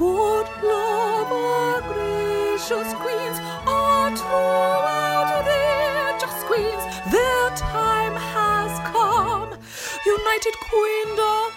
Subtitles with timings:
[0.00, 6.82] Good love, our gracious queens, are throughout their just queens.
[7.12, 9.50] Their time has come.
[10.06, 11.52] United Queendom.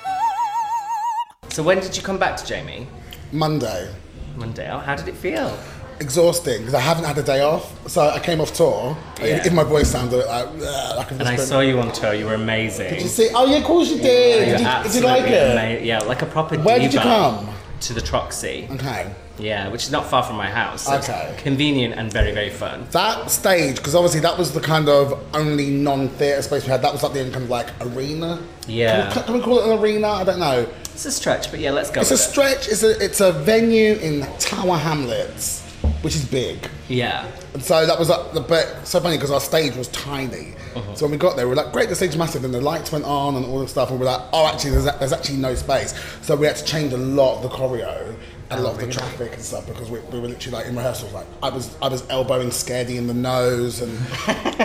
[1.51, 2.85] So when did you come back to Jamie?
[3.31, 3.89] Monday.
[4.35, 4.69] Monday.
[4.69, 5.57] Oh, how did it feel?
[6.01, 7.71] Exhausting because I haven't had a day off.
[7.89, 8.97] So I came off tour.
[9.21, 9.45] Yeah.
[9.47, 11.93] If my voice sounded like, "Ugh," like I've And just I been- saw you on
[11.93, 12.13] tour.
[12.13, 12.89] You were amazing.
[12.89, 13.29] Did you see?
[13.33, 14.47] Oh yeah, of course you did.
[14.49, 15.57] You're Did you, did you like it?
[15.57, 17.47] ama- yeah, like a proper Where did you come?
[17.83, 18.69] To the Troxy.
[18.71, 19.13] Okay.
[19.37, 20.83] Yeah, which is not far from my house.
[20.85, 21.35] So Okay.
[21.39, 22.85] Convenient and very, very fun.
[22.91, 26.81] That stage, because obviously that was the kind of only non-theatre space we had.
[26.81, 28.39] That was like the kind of like arena.
[28.67, 29.11] Yeah.
[29.11, 30.07] Can we, can we call it an arena?
[30.07, 30.67] I don't know.
[30.93, 32.01] It's a stretch, but yeah, let's go.
[32.01, 32.17] It's a it.
[32.17, 32.67] stretch.
[32.67, 35.62] It's a it's a venue in Tower Hamlets,
[36.03, 36.69] which is big.
[36.89, 37.25] Yeah.
[37.53, 40.53] And so that was like the but so funny because our stage was tiny.
[40.75, 40.95] Uh-huh.
[40.95, 42.61] So when we got there, we were like, "Great, the stage is massive," and the
[42.61, 45.13] lights went on and all this stuff, and we were like, "Oh, actually, there's, there's
[45.13, 48.15] actually no space." So we had to change a lot of the choreo
[48.49, 50.75] and a lot of the traffic and stuff because we, we were literally like in
[50.75, 51.13] rehearsals.
[51.13, 53.97] Like I was I was elbowing Scaredy in the nose and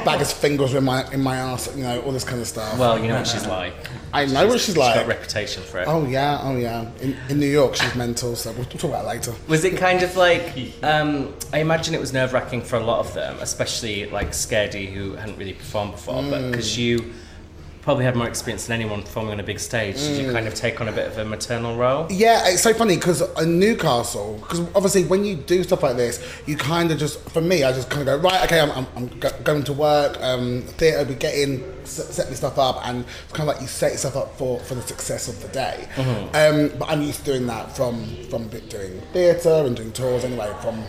[0.05, 2.79] Baga's fingers were in my in my ass, you know, all this kind of stuff.
[2.79, 3.75] Well, you know what she's like.
[4.13, 5.05] I know what she's She's got like.
[5.05, 5.89] a reputation for it.
[5.89, 6.91] Oh yeah, oh yeah.
[7.01, 8.37] In, in New York, she's mental.
[8.37, 9.33] So we'll talk about later.
[9.49, 13.01] Was it kind of like, um, I imagine it was nerve wracking for a lot
[13.01, 16.51] of them, especially like Scaredy, who hadn't really performed before, but Mm.
[16.51, 17.13] because you
[17.89, 20.27] probably had more experience than anyone performing on a big stage, did Mm.
[20.27, 22.07] you kind of take on a bit of a maternal role?
[22.11, 26.23] Yeah, it's so funny because in Newcastle, because obviously when you do stuff like this,
[26.45, 28.87] you kind of just, for me, I just kind of go, right, okay, I'm, I'm,
[28.95, 32.87] I'm go- going to work, um, theatre, we get in, set, set me stuff up,
[32.87, 35.49] and it's kind of like you set yourself up for, for the success of the
[35.49, 35.89] day.
[36.35, 40.53] Um, but I'm used to doing that from, from doing theatre and doing tours anyway,
[40.61, 40.85] from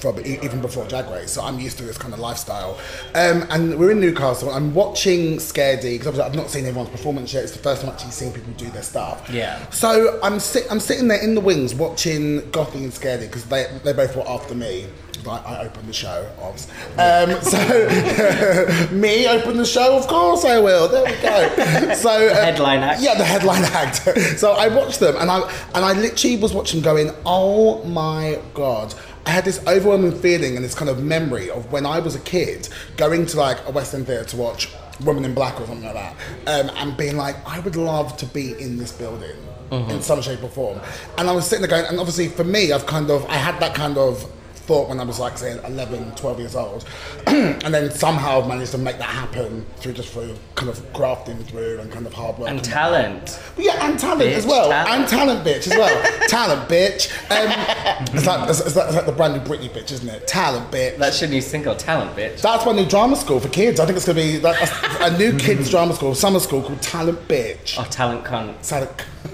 [0.00, 2.78] from even before Drag Race, so I'm used to this kind of lifestyle.
[3.14, 4.50] Um, and we're in Newcastle.
[4.50, 7.44] I'm watching Scaredy because I've not seen everyone's performance yet.
[7.44, 9.28] It's the first time actually seeing people do their stuff.
[9.30, 9.68] Yeah.
[9.70, 13.66] So I'm sit- I'm sitting there in the wings watching Gothy and Scaredy because they
[13.84, 14.86] they both were after me.
[15.26, 16.74] I, I opened the show, obviously.
[16.96, 20.88] Um, so me open the show, of course I will.
[20.88, 21.94] There we go.
[21.98, 23.00] So uh, headline act.
[23.02, 23.96] Yeah, the headline act.
[24.38, 25.40] so I watched them, and I
[25.74, 28.94] and I literally was watching, going, "Oh my god."
[29.28, 32.18] I had this overwhelming feeling and this kind of memory of when I was a
[32.20, 32.66] kid
[32.96, 34.70] going to like a West End theatre to watch
[35.04, 36.14] Women in Black or something like that,
[36.46, 39.36] um, and being like, I would love to be in this building
[39.70, 40.80] in some shape or form.
[41.18, 43.60] And I was sitting there going, and obviously for me, I've kind of, I had
[43.60, 44.24] that kind of
[44.68, 46.84] thought when I was like, say, 11, 12 years old.
[47.26, 51.80] and then somehow managed to make that happen through just through kind of grafting through
[51.80, 52.50] and kind of hard work.
[52.50, 53.40] And talent.
[53.56, 54.68] But yeah, and talent Bitch, as well.
[54.68, 55.00] talent.
[55.00, 56.28] And talent, bitch, as well.
[56.28, 57.10] talent, bitch.
[57.30, 60.28] Um, it's, like, it's, it's like, it's like the brand new Britney bitch, isn't it?
[60.28, 60.98] Talent, bitch.
[60.98, 62.42] That's your new single, Talent Bitch.
[62.42, 63.80] That's my new drama school for kids.
[63.80, 66.60] I think it's going to be like, a, a new kids drama school, summer school
[66.60, 67.76] called Talent Bitch.
[67.78, 68.60] Oh, Talent Cunt.
[68.68, 68.90] Talent.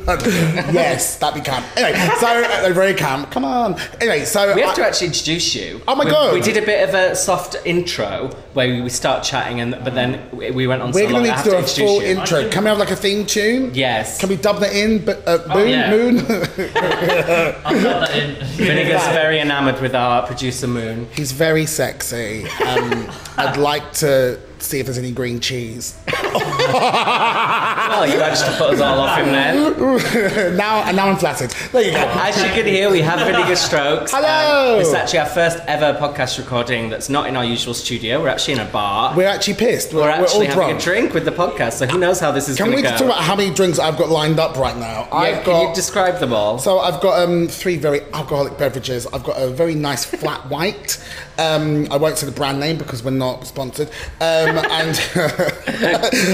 [0.75, 1.65] yes, that'd be camp.
[1.77, 3.31] Anyway, so uh, they're very camp.
[3.31, 3.75] Come on.
[4.01, 5.81] Anyway, so We have I- to actually introduce you.
[5.89, 6.35] Oh my We- God.
[6.35, 10.21] We did a bit of a soft intro where we start chatting, and but then
[10.33, 10.93] we we went on.
[10.93, 12.09] We're so gonna I need to do a full you.
[12.09, 12.49] intro.
[12.51, 13.71] Can we have like a theme tune?
[13.75, 14.19] Yes.
[14.21, 15.05] Can we dub that in?
[15.05, 15.91] But uh, Moon, yeah.
[15.91, 16.19] Moon.
[16.21, 18.35] I'll put that in.
[18.57, 21.09] Vinegar's very enamoured with our producer Moon.
[21.15, 22.45] He's very sexy.
[22.67, 23.09] Um,
[23.39, 25.97] I'd like to see if there's any green cheese.
[26.07, 26.35] Well,
[28.09, 29.77] you managed to put us all off him then.
[30.57, 31.51] now, now I'm flattered.
[31.73, 31.99] There you go.
[31.99, 34.13] As you can hear, we have really good Strokes.
[34.13, 34.73] Hello.
[34.75, 38.21] Um, this is actually our first ever podcast recording that's not in our usual studio.
[38.21, 39.17] We're actually in a bar.
[39.17, 39.93] We're actually pissed.
[39.93, 40.81] We're, We're actually all having drunk.
[40.81, 42.89] a drink with the podcast, so who knows how this is Can going we to
[42.89, 42.97] go.
[42.97, 45.07] talk about how many drinks I've got lined up right now?
[45.11, 45.69] Yeah, I've can got.
[45.69, 46.59] you describe them all?
[46.59, 49.07] so I've got um, three very alcoholic beverages.
[49.09, 51.03] I've got a very nice flat white.
[51.39, 53.89] Um, I won't say the brand name because we're not sponsored.
[54.21, 55.01] Um, and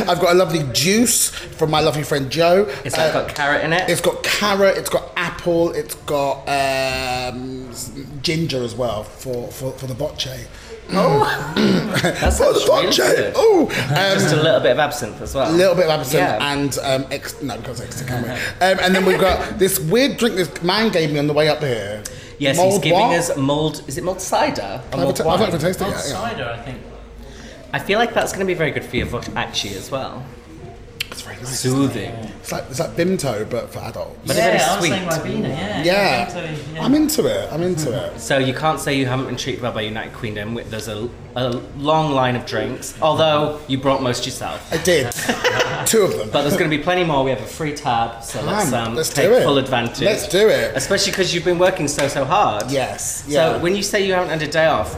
[0.08, 2.66] I've got a lovely juice from my lovely friend Joe.
[2.84, 3.88] It's Uh, got carrot in it.
[3.88, 7.70] It's got carrot, it's got apple, it's got um,
[8.22, 10.46] ginger as well for, for, for the bocce.
[10.90, 13.32] that For sounds the really bocce!
[13.36, 13.68] Oh!
[14.14, 15.48] Just a little bit of absinthe as well.
[15.48, 16.52] A little bit of absinthe Yeah.
[16.52, 18.16] and um, ex- no, because extra?
[18.18, 21.48] Um, and then we've got this weird drink this man gave me on the way
[21.48, 22.02] up here.
[22.40, 23.18] Yes, he's giving what?
[23.18, 23.82] us mulled.
[23.86, 24.62] Is it mulled cider?
[24.62, 25.48] Or I've mulled not- I've not wine?
[25.48, 26.06] even tasted it Not yet.
[26.08, 26.20] Yeah.
[26.20, 26.78] cider, I think.
[27.72, 30.24] I feel like that's going to be very good for your vote actually as well.
[31.12, 31.60] It's very nice.
[31.60, 32.10] Soothing.
[32.40, 34.16] It's like, it's like Vimto, but for adults.
[34.26, 34.88] But yeah, very I was sweet.
[34.90, 35.08] saying
[35.42, 35.82] Ribena, yeah.
[35.82, 36.28] yeah.
[36.28, 36.40] So,
[36.72, 36.84] yeah.
[36.84, 37.52] I'm into it.
[37.52, 38.18] I'm into it.
[38.20, 40.54] So you can't say you haven't been treated well by United Queendom.
[40.70, 44.72] There's a, a long line of drinks, although you brought most yourself.
[44.72, 45.06] I did.
[45.90, 46.30] Two of them.
[46.30, 47.24] But there's going to be plenty more.
[47.24, 50.02] We have a free tab, so let's, um, let's take full advantage.
[50.02, 50.76] Let's do it.
[50.76, 52.70] Especially because you've been working so so hard.
[52.70, 53.24] Yes.
[53.26, 53.54] Yeah.
[53.54, 54.96] So when you say you haven't had a day off,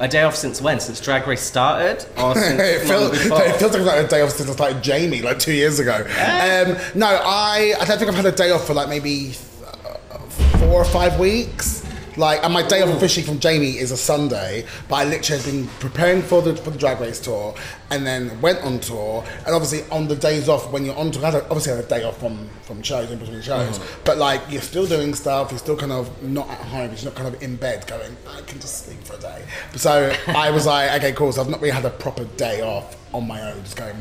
[0.00, 0.80] a day off since when?
[0.80, 4.30] Since Drag Race started, or since it, feels, it feels like like a day off
[4.30, 5.96] since I started Jamie like two years ago.
[5.96, 9.34] Um, no, I, I don't think I've had a day off for like maybe
[9.66, 10.18] uh,
[10.58, 11.85] four or five weeks.
[12.16, 15.52] Like, and my day off officially from Jamie is a Sunday, but I literally have
[15.52, 17.54] been preparing for the for the drag race tour,
[17.90, 19.24] and then went on tour.
[19.44, 21.76] And obviously, on the days off when you're on tour, I had a- obviously I
[21.76, 24.04] had a day off from from shows in between shows, mm.
[24.04, 25.50] but like you're still doing stuff.
[25.50, 26.92] You're still kind of not at home.
[26.94, 29.44] You're not kind of in bed going, I can just sleep for a day.
[29.74, 31.32] So I was like, okay, cool.
[31.32, 33.96] So I've not really had a proper day off on my own, just going,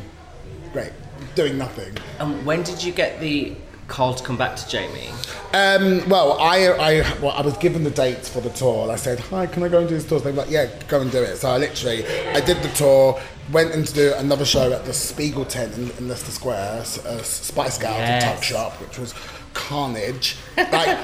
[0.73, 0.91] great,
[1.35, 1.97] doing nothing.
[2.19, 3.55] And when did you get the
[3.87, 5.09] call to come back to Jamie?
[5.53, 8.83] Um, well, I, I, well, I was given the dates for the tour.
[8.83, 10.69] and I said, "Hi, can I go and do this tour?" They were like, "Yeah,
[10.87, 13.19] go and do it." So I literally, I did the tour,
[13.51, 16.83] went in to do another show at the Spiegel tent in, in Leicester Square, uh,
[17.21, 19.13] Spice Girls and Tuck Shop, which was
[19.53, 20.37] carnage.
[20.57, 20.97] Like,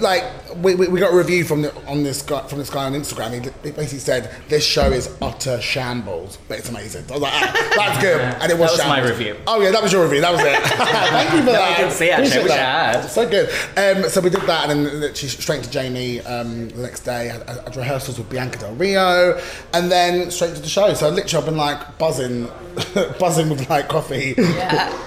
[0.00, 0.24] like
[0.56, 2.92] we, we, we got a review from the, on this guy from this guy on
[2.92, 3.32] Instagram.
[3.32, 7.04] He, he basically said this show is utter shambles, but it's amazing.
[7.08, 8.76] I was like, ah, that's good, and it was.
[8.76, 9.36] That was my review.
[9.46, 10.20] Oh yeah, that was your review.
[10.20, 10.62] That was it.
[10.62, 11.72] Thank you for No, that.
[11.72, 12.40] I didn't see it, actually.
[12.40, 12.94] I wish I that.
[13.02, 13.10] had.
[13.10, 13.48] So good.
[13.76, 17.28] Um, so we did that, and then literally straight to Jamie um, the next day.
[17.28, 19.40] Had, had rehearsals with Bianca Del Rio,
[19.74, 20.92] and then straight to the show.
[20.94, 22.48] So literally, I've been like buzzing,
[23.18, 24.34] buzzing with like coffee.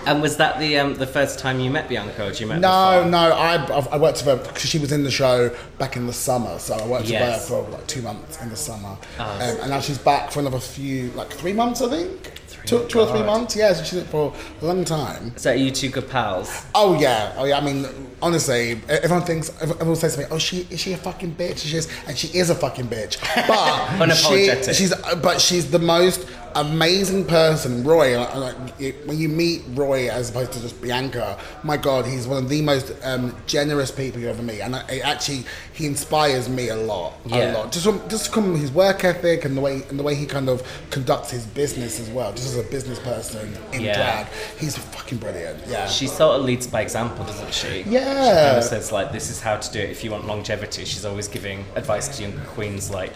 [0.06, 2.60] And was that the um, the first time you met Bianca, or did you met
[2.60, 6.08] No, no, I, I've- worked with her because she was in the show back in
[6.08, 6.58] the summer.
[6.60, 7.50] So I worked Yes.
[7.50, 9.24] with her for like two months in the summer, Oh.
[9.24, 12.32] um, and now she's back for another few, like three months, I think.
[12.66, 13.74] Two or three months, yeah.
[13.74, 15.36] So she's in it for a long time.
[15.38, 16.66] So are you two good pals?
[16.76, 17.58] Oh yeah, oh yeah.
[17.58, 17.88] I mean,
[18.22, 21.76] honestly, everyone thinks everyone says to me, "Oh, she is she a fucking bitch?" She
[21.78, 23.18] is, and she is a fucking bitch.
[23.48, 24.68] But Unapologetic.
[24.68, 24.94] she, she's
[25.24, 27.84] but she's the most amazing person.
[27.84, 32.28] Roy, like, you- when you meet Roy as opposed to just Bianca, my God, he's
[32.28, 35.86] one of the most um, generous people you ever meet, and I, I actually he
[35.86, 37.52] inspires me a lot, Yeah.
[37.52, 37.72] a lot.
[37.72, 40.50] Just from just from his work ethic and the way and the way he kind
[40.50, 42.32] of conducts his business as well.
[42.32, 43.96] Just as a business person in Yeah.
[43.96, 44.28] drag,
[44.60, 45.60] he's fucking brilliant.
[45.68, 45.88] Yeah.
[45.88, 47.84] She sort of leads by example, doesn't she?
[47.88, 50.28] Yeah, she kind of says like, "This is how to do it if you want
[50.28, 53.14] longevity." She's always giving advice to younger queens, like,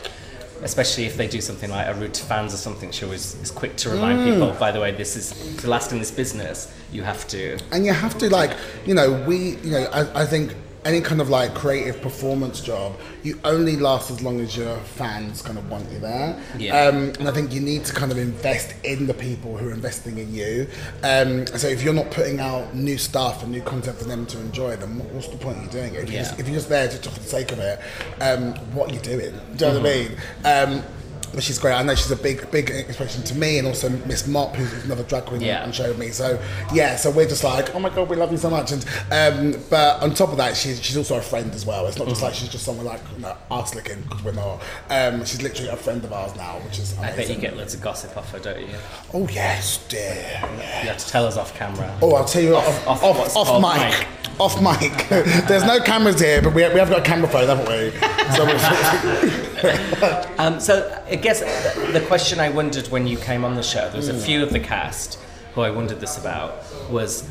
[0.64, 2.92] especially if they do something like a route to fans or something.
[2.92, 4.26] She always is quick to remind Mm.
[4.34, 6.72] people, by the way, this is to last in this business.
[6.92, 7.58] You have to.
[7.72, 8.52] and you have to like
[8.86, 10.54] you know we you know I, I think
[10.86, 12.94] any kind of like creative performance job
[13.24, 16.38] you only last as long as your fans kind of want you there.
[16.58, 16.88] Yeah.
[16.88, 19.74] um, and I think you need to kind of invest in the people who are
[19.74, 20.68] investing in you.
[21.04, 24.40] Um, so if you're not putting out new stuff and new content for them to
[24.40, 26.04] enjoy then what's the point of you doing it?
[26.04, 27.80] If, you're, just, if you're just there just for the sake of it
[28.20, 29.34] um, what are you doing?
[29.56, 30.12] Do you know what I mean?
[30.44, 30.84] Um,
[31.34, 31.74] but she's great.
[31.74, 35.04] I know she's a big, big inspiration to me, and also Miss Mop, who's another
[35.04, 35.64] drag queen Yeah.
[35.64, 36.10] and showed me.
[36.10, 36.40] So
[36.74, 38.72] yeah, so we're just like, oh my god, we love you so much.
[38.72, 41.88] And um, but on top of that, she's she's also a friend as well.
[41.88, 44.62] It's not just like she's just someone like you know, arse licking because we're not.
[44.90, 47.18] Um, she's literally a friend of ours now, which is I amazing.
[47.18, 48.68] bet you get loads of gossip off her, don't you?
[49.14, 50.40] Oh yes, dear.
[50.84, 51.98] You have to tell us off camera.
[52.02, 53.92] Oh, I'll tell you off, off off, off, mic.
[54.00, 54.08] mic.
[54.40, 55.08] Off mic.
[55.48, 57.92] There's no cameras here, but we, we have got a camera phone, haven't we?
[58.36, 58.44] So
[60.38, 61.40] Um, so I guess
[61.92, 64.16] the, question I wondered when you came on the show, there was Hmm.
[64.18, 65.18] a few of the cast
[65.56, 67.24] who I wondered this about was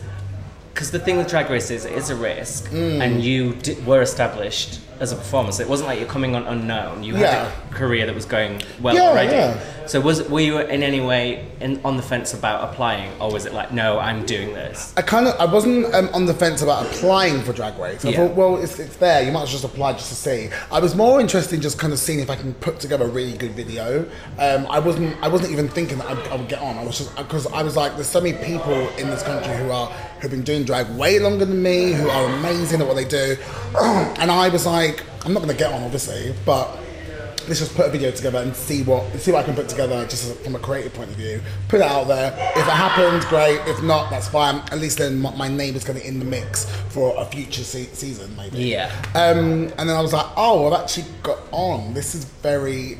[0.72, 3.02] because the thing with Drag Race is it is a risk, Hmm.
[3.02, 5.52] and you were established as a performer.
[5.52, 7.02] So it wasn't like you're coming on unknown.
[7.04, 7.44] You Yeah.
[7.44, 9.32] had a career that was going well Yeah, already.
[9.32, 9.54] yeah.
[9.86, 13.46] So was were you in any way in, on the fence about applying, or was
[13.46, 14.92] it like, no, I'm doing this?
[14.96, 18.04] I kind of I wasn't um, on the fence about applying for Drag Race.
[18.04, 18.16] I Yeah.
[18.26, 19.22] thought, well, it's, it's there.
[19.22, 20.48] You might as well just apply just to see.
[20.70, 23.08] I was more interested in just kind of seeing if I can put together a
[23.08, 24.04] really good video.
[24.38, 26.78] Um, I wasn't I wasn't even thinking that I'd, I would get on.
[26.78, 29.70] I was just because I was like, there's so many people in this country who
[29.70, 29.88] are
[30.20, 33.36] who've been doing drag way longer than me, who are amazing at what they do,
[33.80, 36.78] and I was like, I'm not going to get on, obviously, but
[37.48, 40.06] let's just put a video together and see what see what I can put together
[40.06, 41.40] just from a creative point of view.
[41.68, 42.32] Put it out there.
[42.56, 43.60] If it happens, great.
[43.66, 44.56] If not, that's fine.
[44.70, 47.64] At least then my, my name is going to in the mix for a future
[47.64, 48.58] se- season, maybe.
[48.58, 48.90] Yeah.
[49.14, 51.94] Um, and then I was like, oh, I've actually got on.
[51.94, 52.98] This is very,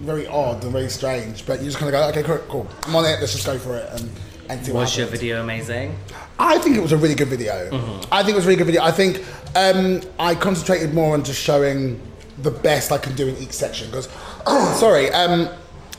[0.00, 1.46] very odd and very strange.
[1.46, 2.68] But you just kind of go, okay, cool, cool.
[2.84, 3.20] I'm on it.
[3.20, 4.10] Let's just go for it and
[4.48, 5.96] and see what Was your video amazing?
[6.38, 7.68] I think it was a really good video.
[8.10, 8.82] I think it was a really good video.
[8.82, 9.24] I think
[9.54, 12.00] um, I concentrated more on just showing
[12.38, 13.88] the best I can do in each section.
[13.90, 14.08] Because,
[14.78, 15.48] sorry, um,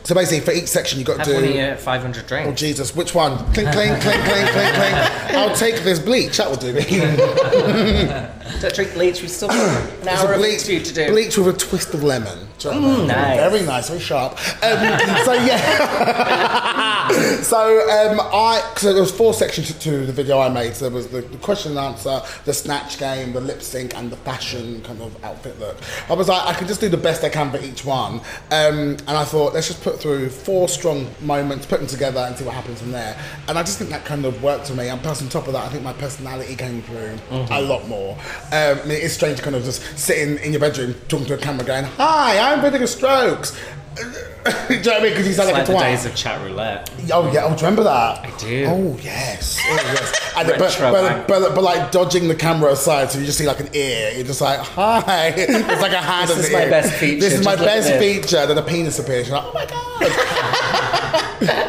[0.03, 1.53] so basically for each section you've got to one do.
[1.53, 2.59] your 500 Oh drinks.
[2.59, 3.37] Jesus, which one?
[3.53, 4.95] Clink, clink, clink, clink, clink, clink.
[5.35, 6.37] I'll take this bleach.
[6.37, 6.81] That will do me.
[8.59, 9.21] Don't drink bleach.
[9.21, 11.07] We've still got an hour a of bleach, interview to do.
[11.11, 12.47] bleach with a twist of lemon.
[12.59, 13.07] Do you know what I mean?
[13.07, 13.51] nice.
[13.51, 14.33] Very nice, very sharp.
[14.63, 17.07] Um, so yeah.
[17.41, 17.59] so
[17.89, 20.75] um, I, because there was four sections to, the video I made.
[20.75, 24.11] So there was the, the question and answer, the snatch game, the lip sync, and
[24.11, 25.77] the fashion kind of outfit look.
[26.09, 28.19] I was like, I can just do the best I can for each one.
[28.51, 32.37] Um, and I thought, let's just put through four strong moments, put them together, and
[32.37, 33.17] see what happens from there.
[33.47, 34.89] And I just think that kind of worked for me.
[34.89, 38.17] And plus, on top of that, I think my personality came through a lot more.
[38.51, 41.33] Um, I mean, it's strange to kind of just sitting in your bedroom talking to
[41.35, 43.57] a camera going, Hi, I'm Vinegar Strokes.
[44.43, 45.13] do you know what I mean?
[45.13, 45.81] Because sound like, like a the twat.
[45.81, 46.89] days of chat roulette.
[47.11, 48.25] Oh yeah, oh, do you remember that?
[48.25, 48.65] I do.
[48.67, 50.33] Oh yes, oh yes.
[50.35, 51.27] And, but, Retro but, wank.
[51.27, 54.11] but, but, like dodging the camera aside, so you just see like an ear.
[54.15, 55.29] You're just like, hi.
[55.37, 56.29] It's like a hand.
[56.29, 56.69] This is my ear.
[56.69, 58.45] best feature, This is my best feature.
[58.47, 59.27] Then a penis appears.
[59.29, 60.99] You're like, oh my god.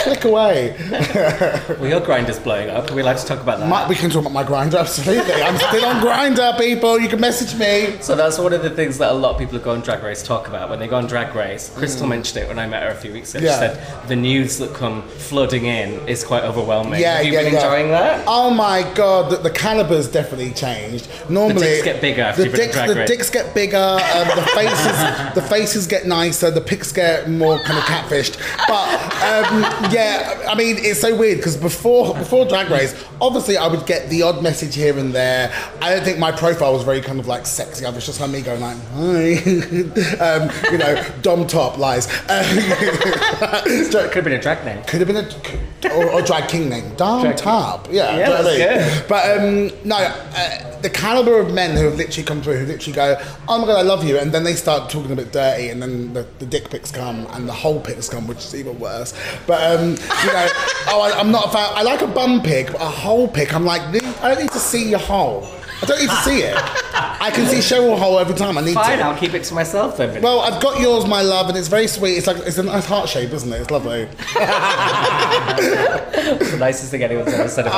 [0.01, 0.77] Click away.
[1.75, 2.91] Well, your Grindr's blowing up.
[2.91, 3.69] Are we allowed to talk about that?
[3.69, 4.79] My, we can talk about my Grindr.
[4.79, 5.35] Absolutely.
[5.43, 6.99] I'm still on grinder, people.
[6.99, 7.97] You can message me.
[8.01, 10.03] So that's one of the things that a lot of people who go on Drag
[10.03, 11.71] Race talk about when they go on Drag Race.
[11.77, 13.45] Crystal mentioned it when I met her a few weeks ago.
[13.45, 13.49] Mm.
[13.49, 13.75] Yeah.
[13.75, 17.01] She said the news that come flooding in is quite overwhelming.
[17.01, 17.59] Yeah, Have you yeah, been yeah.
[17.65, 18.25] enjoying that?
[18.27, 21.09] Oh my god, the, the caliber's definitely changed.
[21.29, 23.77] Normally, the dicks get bigger after the dicks, the dicks get bigger.
[23.77, 26.51] Um, the faces, the faces get nicer.
[26.51, 28.39] The pics get more kind of catfished.
[28.69, 28.89] But
[29.25, 29.34] um,
[29.93, 34.09] yeah, I mean, it's so weird because before before Drag Race, obviously I would get
[34.11, 35.53] the odd message here and there.
[35.81, 37.85] I don't think my profile was very kind of like sexy.
[37.87, 39.33] I was just like me going like, hi,
[40.25, 42.09] um, you know, dom top lies.
[43.67, 44.83] It could have been a drag name.
[44.85, 47.89] Could have been a or, or drag king name, Dom Drag- Top.
[47.91, 48.99] Yeah, Yeah, do you know I that's mean?
[48.99, 49.09] good.
[49.09, 52.95] But um, no, uh, the caliber of men who have literally come through, who literally
[52.95, 53.17] go,
[53.49, 55.81] "Oh my god, I love you," and then they start talking a bit dirty, and
[55.81, 59.15] then the, the dick pics come, and the whole pics come, which is even worse.
[59.47, 60.49] But um, you know,
[60.89, 61.71] oh, I, I'm not a fan.
[61.75, 64.59] I like a bum pic, but a whole pic, I'm like, I don't need to
[64.59, 65.49] see your hole.
[65.83, 66.55] I don't need to see it.
[66.57, 68.57] I can see Cheryl hole every time.
[68.57, 69.05] I need Fine, to.
[69.05, 70.21] I'll keep it to myself then.
[70.23, 72.17] Well, I've got yours, my love, and it's very sweet.
[72.17, 73.61] It's like it's a nice heart shape, isn't it?
[73.61, 74.09] It's lovely.
[76.37, 77.75] It's the nicest thing anyone's ever said about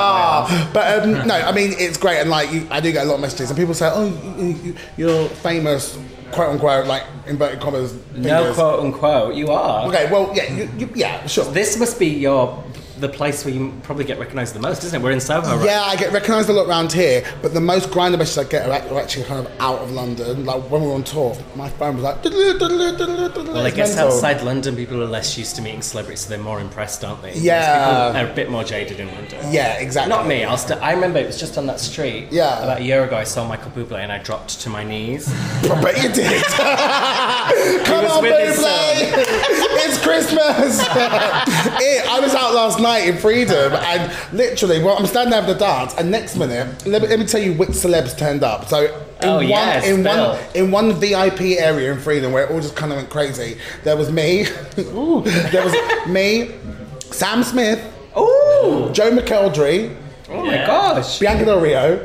[0.50, 0.56] me.
[0.56, 3.08] Ah, but um, no, I mean it's great, and like you, I do get a
[3.08, 4.06] lot of messages, and people say, "Oh,
[4.38, 5.98] you, you, you're famous,"
[6.32, 7.94] quote unquote, like inverted commas.
[8.14, 9.86] No quote unquote, you are.
[9.88, 11.44] Okay, well, yeah, you, you, yeah, sure.
[11.44, 12.62] This must be your
[12.98, 15.04] the place where you probably get recognised the most, isn't it?
[15.04, 15.66] We're in Soho, right?
[15.66, 18.68] Yeah, I get recognised a lot around here, but the most Grindr messages I get
[18.68, 20.44] are actually kind of out of London.
[20.44, 22.24] Like when we were on tour, my phone was like.
[22.24, 26.60] Well, I guess outside London, people are less used to meeting celebrities, so they're more
[26.60, 27.34] impressed, aren't they?
[27.34, 28.08] Yeah.
[28.08, 29.52] People are a bit more jaded in London.
[29.52, 30.10] Yeah, exactly.
[30.10, 30.44] Not me.
[30.44, 32.28] I'll st- I remember it was just on that street.
[32.30, 32.62] Yeah.
[32.62, 35.28] About a year ago, I saw Michael Bublé and I dropped to my knees.
[35.32, 36.42] I bet you did.
[37.86, 38.46] Come on, Bublé!
[38.56, 40.80] Um, it's Christmas!
[40.80, 45.52] it, I was out last night in Freedom and literally, well, I'm standing there for
[45.54, 48.66] the dance and next minute, let me, let me tell you which celebs turned up.
[48.68, 50.30] So in Oh, one yes, in Bill.
[50.30, 53.58] one in one VIP area in Freedom where it all just kind of went crazy,
[53.84, 54.42] there was me,
[54.78, 55.74] Ooh, there was
[56.06, 56.50] me,
[57.10, 57.80] Sam Smith,
[58.16, 58.90] Ooh!
[58.92, 59.94] Joe McElderry,
[60.28, 61.18] Oh my gosh!
[61.18, 62.04] Bianca Del Rio,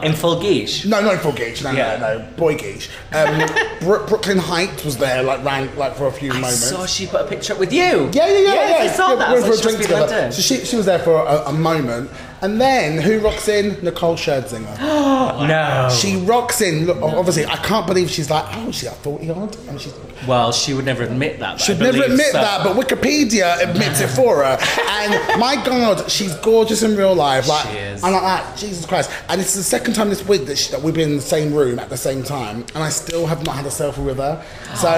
[0.00, 0.86] In full geesh.
[0.86, 1.62] No, not in full Geach.
[1.62, 1.96] No, Yeah.
[1.98, 2.88] no, no, boy Geach.
[3.12, 3.46] Um,
[3.80, 6.68] Bro- Brooke Lynn Hytes was there, like ran like for a few I moments.
[6.68, 7.80] saw she put a picture up with you.
[8.12, 8.92] yeah, yeah, yeah, Yes, yeah.
[8.92, 9.28] I saw Yeah, that.
[9.28, 10.12] We I went for was a like, drink she must be together.
[10.12, 10.32] London.
[10.32, 13.82] So she, she was there for a, a moment, and then who rocks in?
[13.84, 14.78] Nicole Scherzinger.
[15.22, 15.88] No.
[15.98, 16.86] she rocks in.
[16.86, 19.94] Look, obviously, I can't believe she's like, oh, she's like forty odd, and she's.
[20.26, 21.60] Well, she would never admit that.
[21.60, 22.38] She'd never admit so.
[22.40, 24.58] that, but Wikipedia admits it for her.
[24.88, 27.48] And my God, she's gorgeous in real life.
[27.48, 28.02] Like, She is.
[28.04, 29.10] I'm like, ah, Jesus Christ.
[29.28, 31.52] And it's the second time this week that, she, that we've been in the same
[31.52, 34.44] room at the same time, and I still have not had a selfie with her.
[34.76, 34.88] So,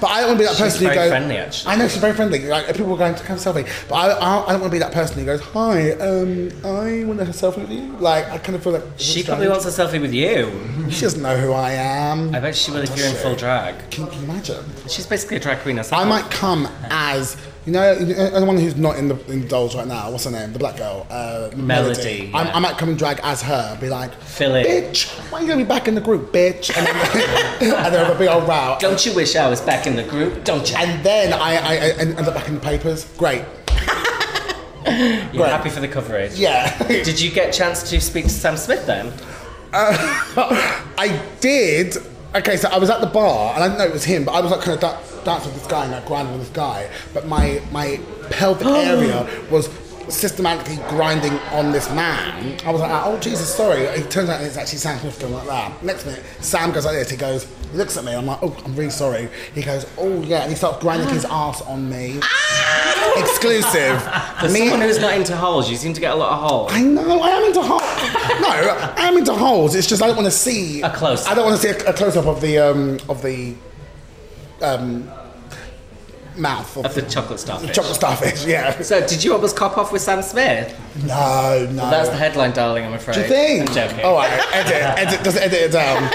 [0.00, 1.08] but I don't want to be that She's person who goes.
[1.10, 1.72] friendly, actually.
[1.72, 2.40] I know she's very friendly.
[2.46, 4.78] Like people are going to a selfie, but I, I, I don't want to be
[4.80, 8.26] that person who goes, "Hi, um, I want to have a selfie with you." Like
[8.30, 10.90] I kind of feel like She probably wants a selfie with you.
[10.90, 12.34] She doesn't know who I am.
[12.34, 13.78] I bet she will if you're in full drag.
[13.90, 14.64] Can, can you imagine?
[14.88, 16.00] She's basically a drag queen herself.
[16.02, 17.36] I might come as
[17.66, 20.10] you know you know, the one who's not in the in the dolls right now.
[20.10, 20.52] What's her name?
[20.52, 22.56] The black girl, uh, Melody, I, yeah.
[22.56, 23.78] I might come and drag as her.
[23.80, 24.92] Be like, it.
[24.92, 25.08] bitch.
[25.30, 26.76] Why are you gonna be back in the group, bitch?
[26.76, 26.96] And then,
[27.84, 28.76] and then have a big old row.
[28.80, 30.42] Don't you wish I was back in the group?
[30.44, 30.76] Don't you?
[30.76, 33.04] And then I, I, I end up back in the papers.
[33.16, 33.44] Great.
[34.84, 35.50] You're Right.
[35.52, 36.34] happy for the coverage.
[36.34, 36.76] Yeah.
[36.88, 39.12] Did you get a chance to speak to Sam Smith then?
[39.74, 41.96] I did.
[42.34, 44.32] Okay, so I was at the bar and I didn't know it was him, but
[44.32, 46.56] I was like kind of da- dancing with this guy and like grinding with this
[46.56, 46.90] guy.
[47.12, 49.68] But my my pelvic area was
[50.10, 52.58] systematically grinding on this man.
[52.64, 53.80] I was like, oh Jesus, sorry.
[53.82, 55.82] It turns out it's actually Sam Smith going like that.
[55.82, 57.10] Next minute, Sam goes like this.
[57.10, 58.14] He goes, he looks at me.
[58.14, 59.28] I'm like, oh, I'm really sorry.
[59.54, 62.20] He goes, oh yeah, and he starts grinding his ass on me.
[63.16, 64.00] Exclusive.
[64.40, 66.72] For Me- someone who's not into holes, you seem to get a lot of holes.
[66.72, 67.82] I know, I am into holes.
[68.40, 69.74] no, I am into holes.
[69.74, 71.30] It's just I don't want to see A close-up.
[71.30, 73.54] I don't want to see a, a close up of the um, of the
[74.62, 75.10] um,
[76.36, 77.74] mouth of, Of the chocolate starfish.
[77.74, 78.44] chocolate starfish.
[78.46, 78.80] Yeah.
[78.82, 80.78] So, did you almost cop off with Sam Smith?
[81.06, 81.90] No, no.
[81.90, 83.14] That's the headline, darling, I'm afraid.
[83.14, 83.68] Do you think?
[83.68, 84.04] I'm joking.
[84.04, 84.72] All right, edit,
[85.12, 86.10] edit, just edit it down.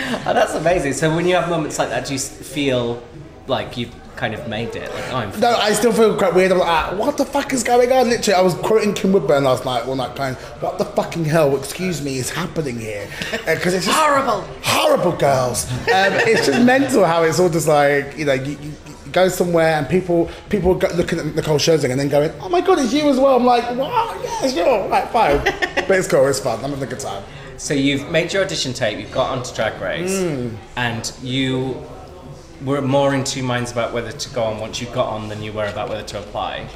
[0.26, 0.92] Oh, that's amazing.
[0.92, 3.02] So, when you have moments like that, do you feel
[3.46, 4.92] like you've kind of made it.
[4.94, 6.52] Like, oh, I'm No, I still feel quite weird.
[6.52, 8.10] I'm like, ah, what the fuck is going on?
[8.10, 11.56] Literally, I was quoting Kim Woodburn last night, all night, going, "What the fucking hell?
[11.56, 13.08] Excuse me, is happening here?"
[13.46, 14.42] Because it's just Horrible.
[14.62, 15.70] horrible girls.
[15.72, 18.72] Um, it's just mental how it's all just like you know you, you,
[19.12, 22.60] go somewhere and people people go looking at Nicole Scherzinger and then going, "Oh my
[22.60, 25.38] god, it's you as well." I'm like, "Wow, yeah, sure, right, fine."
[25.86, 26.56] but it's cool, it's fun.
[26.64, 27.22] I'm having a good time.
[27.56, 30.48] So you've made your audition tape, you've got onto Drag Race, Hmm.
[30.76, 31.82] and you
[32.64, 35.42] were more in two minds about whether to go on once you got on than
[35.42, 36.66] you were about whether to apply.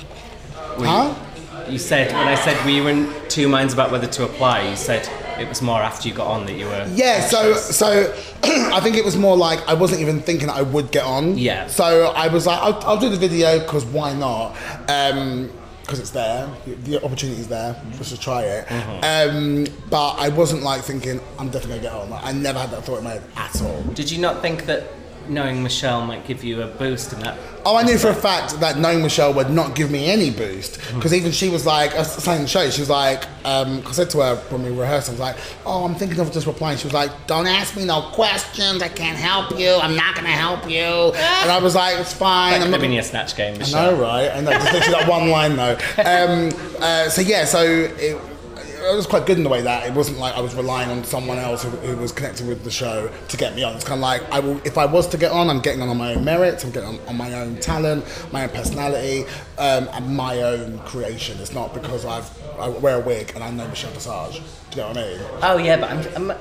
[0.79, 1.15] Were Huh?
[1.34, 1.34] You
[1.79, 5.09] said when I said we were in two minds about whether to apply, you said
[5.39, 6.89] it was more after you got on that you were.
[6.95, 10.91] Yeah, so so I think it was more like I wasn't even thinking I would
[10.91, 11.37] get on.
[11.37, 11.67] Yeah.
[11.67, 14.55] So I was like, I'll, I'll do the video because why not?
[15.81, 16.51] Because it's there,
[16.85, 17.81] the opportunity is there.
[17.99, 18.67] Just to try it.
[18.67, 19.37] Mm-hmm.
[19.37, 22.11] Um, but I wasn't like thinking I'm definitely gonna get on.
[22.11, 23.83] Like, I never had that thought in my head at all.
[23.95, 24.85] Did you not think that
[25.29, 27.39] knowing Michelle might give you a boost in that?
[27.67, 30.79] Oh, I knew for a fact that knowing Michelle would not give me any boost
[30.95, 33.93] because even she was like, I was saying the show, she was like, um, I
[33.93, 36.77] said to her when we rehearsed, I was like, oh, I'm thinking of just replying.
[36.77, 38.83] She was like, don't ask me no questions.
[38.83, 39.71] I can't help you.
[39.77, 40.79] I'm not gonna help you.
[41.15, 42.53] And I was like, it's fine.
[42.53, 43.97] That I'm could not have been your snatch game, I Michelle.
[43.97, 44.25] know, right?
[44.27, 45.79] And that just literally that one line though.
[46.05, 48.21] Um, uh, so yeah, so it,
[48.93, 51.05] it was quite good in the way that it wasn't like I was relying on
[51.05, 53.75] someone else who, who was connected with the show to get me on.
[53.75, 55.89] It's kind of like I will, if I was to get on, I'm getting on
[55.89, 56.65] on my own merits.
[56.65, 59.25] I'm getting on, on my own talent, my own personality,
[59.59, 61.39] um, and my own creation.
[61.41, 64.43] It's not because I've I wear a wig and I know Michelle Visage.
[64.71, 65.21] Do you know what I mean?
[65.43, 66.39] Oh yeah, but I'm, I'm,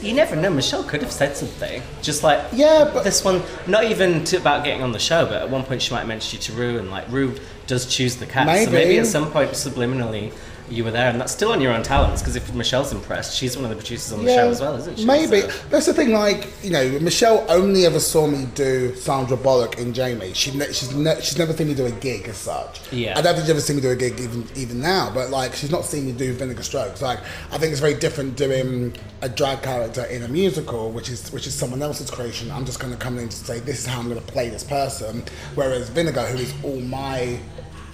[0.00, 0.50] you never know.
[0.50, 3.42] Michelle could have said something, just like Yeah, but- this one.
[3.66, 6.08] Not even to, about getting on the show, but at one point she might have
[6.08, 7.34] mentioned you to Rue, and like Rue
[7.66, 8.48] does choose the cast.
[8.48, 8.72] So Maybe.
[8.72, 10.32] maybe at some point subliminally
[10.72, 12.22] you were there, and that's still on your own talents.
[12.22, 14.98] Because if Michelle's impressed, she's one of the producers on the show as well, isn't
[14.98, 15.04] she?
[15.04, 16.12] Maybe So- that's the thing.
[16.12, 20.32] Like you know, Michelle only ever saw me do Sandra Bollock in Jamie.
[20.34, 22.80] She ne- she's ne- she's never seen me do a gig as such.
[22.90, 23.18] Yeah.
[23.18, 25.10] I don't think she's ever seen me do a gig even even now.
[25.14, 27.02] But like, she's not seen me do Vinegar Strokes.
[27.02, 27.20] Like,
[27.52, 31.46] I think it's very different doing a drag character in a musical, which is which
[31.46, 32.50] is someone else's creation.
[32.50, 34.48] I'm just going to come in to say this is how I'm going to play
[34.48, 35.22] this person.
[35.54, 37.38] Whereas Vinegar, who is all my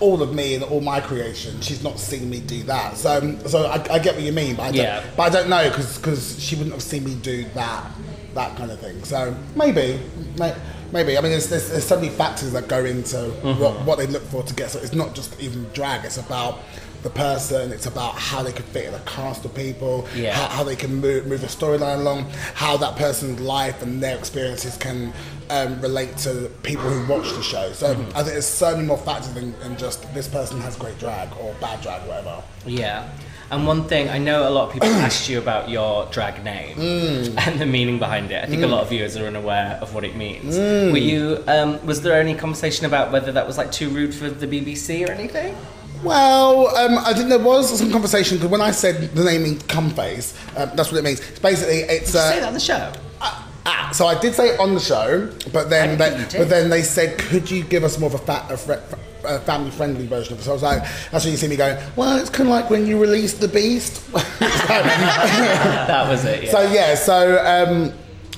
[0.00, 2.96] all of me and all my creation, she's not seen me do that.
[2.96, 5.04] So, so I, I get what you mean, but I don't, Yeah.
[5.16, 7.84] but I don't know because she wouldn't have seen me do that
[8.34, 9.02] that kind of thing.
[9.02, 9.98] So maybe,
[10.92, 11.18] maybe.
[11.18, 13.60] I mean, there's, there's, there's so many factors that go into Mm-hmm.
[13.60, 14.70] what, what they look for to get.
[14.70, 16.04] So it's not just even drag.
[16.04, 16.60] It's about
[17.02, 17.72] the person.
[17.72, 20.06] It's about how they can fit in a cast of people.
[20.14, 20.34] Yeah.
[20.34, 22.30] How, how they can move, move a storyline along.
[22.54, 25.12] How that person's life and their experiences can.
[25.50, 27.72] Um, relate to people who watch the show.
[27.72, 28.10] So Mm-hmm.
[28.10, 31.34] I think there's so many more factors than, than just this person has great drag
[31.40, 32.42] or bad drag, whatever.
[32.66, 33.08] Yeah.
[33.50, 36.76] And one thing, I know a lot of people asked you about your drag name
[36.76, 37.34] Mm.
[37.46, 38.44] and the meaning behind it.
[38.44, 40.54] I think a lot of viewers are unaware of what it means.
[40.54, 40.92] Mm.
[40.92, 41.42] Were you?
[41.46, 45.08] Um, was there any conversation about whether that was like too rude for the BBC
[45.08, 45.56] or anything?
[46.02, 49.56] Well, um, I think there was some conversation because when I said the name in
[49.56, 51.20] Cumface, um, that's what it means.
[51.20, 52.92] It's basically, it's Did you say uh, that on the show?
[53.20, 56.38] ah, so I did say it on the show, but then they, think you did.
[56.38, 59.40] but then they said, could you give us more of a, fa- a, fre- a
[59.40, 60.44] family-friendly version of it?
[60.44, 62.70] So I was like, that's when you see me going, well, it's kind of like
[62.70, 64.02] when you release the Beast.
[64.38, 66.44] That was it.
[66.44, 66.50] Yeah.
[66.50, 67.92] So yeah, so um,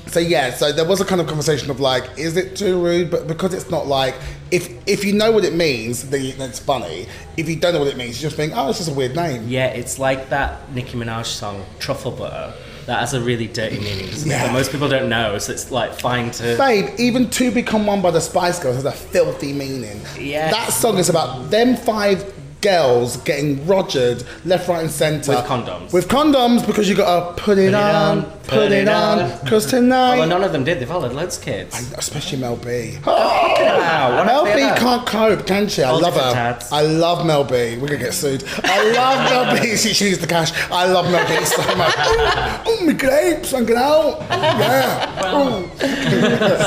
[0.07, 3.11] so yeah, so there was a kind of conversation of like, is it too rude?
[3.11, 4.15] But because it's not like,
[4.51, 7.07] if if you know what it means, then it's funny.
[7.37, 9.17] If you don't know what it means, you just think, oh, this is a weird
[9.17, 9.49] name.
[9.49, 12.55] yeah, it's like that Nicki Minaj song "Truffle Butter."
[12.87, 14.09] That has a really dirty meaning.
[14.09, 14.27] it?
[14.27, 14.47] Yeah.
[14.47, 16.57] That most people don't know, so it's like fine to.
[16.57, 20.01] Babe, even Two Become One by the Spice Girls has a filthy meaning.
[20.19, 20.51] Yeah.
[20.51, 25.33] That song is about them five girls getting rogered left, right, and centre.
[25.33, 25.93] With condoms.
[25.93, 30.15] With condoms because you gotta put it, on, put, it on, because tonight.
[30.19, 30.79] Although none of them did.
[30.81, 31.93] They've all had loads of kids.
[31.97, 32.99] Especially Mel B.
[33.07, 35.83] Wow, what Mel B can't cope, can she?
[35.83, 36.19] I All love her.
[36.19, 36.73] different tads.
[36.73, 37.77] I love Mel B.
[37.79, 38.45] We're gonna get sued.
[38.65, 39.77] I love Mel B.
[39.81, 40.53] She, she needs the cash.
[40.71, 41.95] I love Mel B so much.
[41.97, 44.19] Oh, oh my grapes, I'm going out.
[45.23, 45.71] Oh,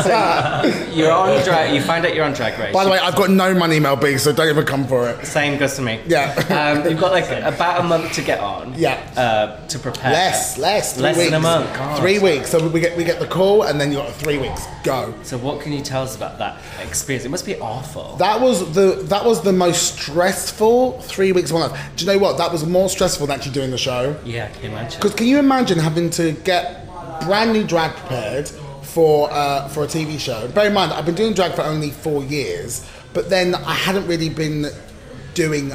[0.08, 0.90] yeah.
[0.92, 1.74] You're on drag.
[1.76, 2.74] You find out you're on Drag Race.
[2.74, 5.26] By the way, I've got no money, Mel B, so don't even come for it.
[5.26, 6.00] Same goes to me.
[6.08, 6.34] Yeah.
[6.50, 8.74] Um, you've got like about a month to get on.
[8.76, 8.96] Yeah.
[9.16, 10.12] Uh, to prepare.
[10.12, 11.30] Less, less, Less weeks.
[11.30, 11.73] than a month.
[11.74, 12.00] God.
[12.00, 12.50] Three weeks.
[12.50, 14.66] So we get we get the call, and then you got three weeks.
[14.84, 15.14] Go.
[15.24, 17.26] So what can you tell us about that experience?
[17.26, 18.16] It must be awful.
[18.18, 21.92] That was the that was the most stressful three weeks of my life.
[21.96, 22.38] Do you know what?
[22.38, 24.18] That was more stressful than actually doing the show.
[24.26, 25.00] yeah, can you imagine?
[25.00, 26.88] Because can you imagine having to get
[27.22, 28.48] brand new drag prepared
[28.82, 30.48] for uh, for a TV show?
[30.50, 34.08] Bear in mind, I've been doing drag for only four years, but then I hadn't
[34.08, 34.68] really been
[35.34, 35.72] doing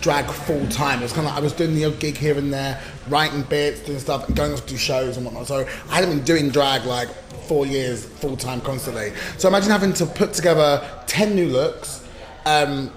[0.00, 1.00] drag full time.
[1.00, 3.42] It was kind of like I was doing the odd gig here and there, writing
[3.42, 5.46] bits, doing stuff, and going off to do shows and whatnot.
[5.46, 7.08] So I hadn't been doing drag like
[7.46, 9.12] four years full time constantly.
[9.38, 12.06] So imagine having to put together ten new looks.
[12.44, 12.92] Um,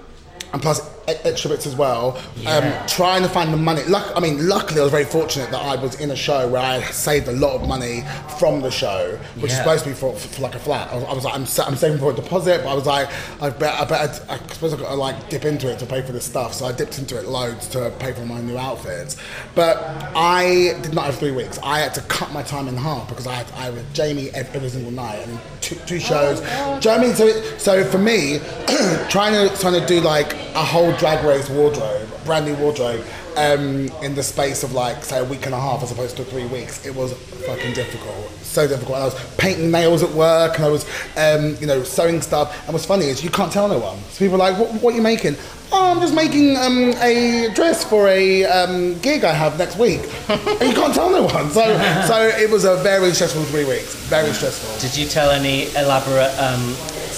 [0.52, 0.80] and plus
[1.24, 2.20] extra bits as well.
[2.36, 2.56] Yeah.
[2.56, 3.82] Um, trying to find the money.
[3.84, 6.62] Luck, I mean, luckily I was very fortunate that I was in a show where
[6.62, 8.02] I saved a lot of money
[8.38, 10.90] from the show, which is supposed to be for, for, for like a flat.
[10.90, 12.86] I was, I was like, I'm, sa- I'm saving for a deposit, but I was
[12.86, 13.08] like,
[13.40, 16.02] I bet, I bet, I suppose I've got to like dip into it to pay
[16.02, 16.54] for this stuff.
[16.54, 19.16] So I dipped into it loads to pay for my new outfits.
[19.54, 19.78] But
[20.14, 21.58] I did not have three weeks.
[21.62, 24.54] I had to cut my time in half because I had, I was Jamie every,
[24.54, 26.40] every single night and two, two shows.
[26.40, 27.14] Do you know what I mean?
[27.14, 28.38] So, it, so for me,
[29.08, 33.04] trying to trying to do like a whole drag race wardrobe, brand new wardrobe,
[33.36, 36.24] um, in the space of like say a week and a half as opposed to
[36.24, 37.12] three weeks, it was
[37.46, 38.30] fucking difficult.
[38.42, 38.96] So difficult.
[38.96, 40.84] And I was painting nails at work, and I was,
[41.16, 42.56] um, you know, sewing stuff.
[42.64, 43.98] And what's funny is you can't tell no one.
[44.10, 45.36] So people are like, "What, what are you making?"
[45.72, 50.00] Oh, I'm just making um, a dress for a um, gig I have next week,
[50.28, 51.48] and you can't tell no one.
[51.50, 51.62] So,
[52.08, 53.94] so it was a very stressful three weeks.
[54.06, 54.80] Very stressful.
[54.80, 56.36] Did you tell any elaborate?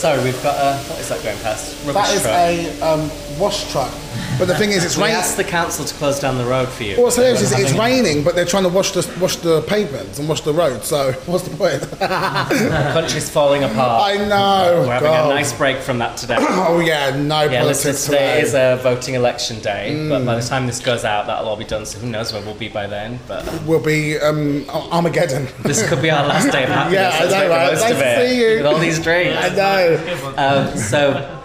[0.02, 0.76] Sorry, we've got a.
[0.90, 1.78] What is that going past?
[1.86, 2.34] Rubbish That is truck.
[2.34, 3.92] a um, wash truck.
[4.38, 5.16] But the thing is, it's raining.
[5.16, 7.00] asked the council to close down the road for you.
[7.00, 10.28] What's hilarious is it's raining, but they're trying to wash the wash the pavements and
[10.28, 10.82] wash the road.
[10.84, 11.80] So what's the point?
[11.82, 14.02] The country's falling apart.
[14.02, 14.80] I know.
[14.86, 15.30] We're having God.
[15.30, 16.36] a nice break from that today.
[16.64, 18.46] Oh yeah, no Yeah, politics listen, today today.
[18.46, 20.26] is a voting election day, but Mm.
[20.26, 21.84] by the time this goes out, that'll all be done.
[21.86, 23.18] So who knows where we'll be by then?
[23.28, 25.48] But we'll be um, Armageddon.
[25.62, 27.00] this could be our last day of happiness.
[27.00, 27.72] Yeah, I know, right?
[27.74, 28.56] Nice to see you.
[28.58, 29.38] with all these drinks.
[29.38, 30.34] I know.
[30.36, 31.41] Um, so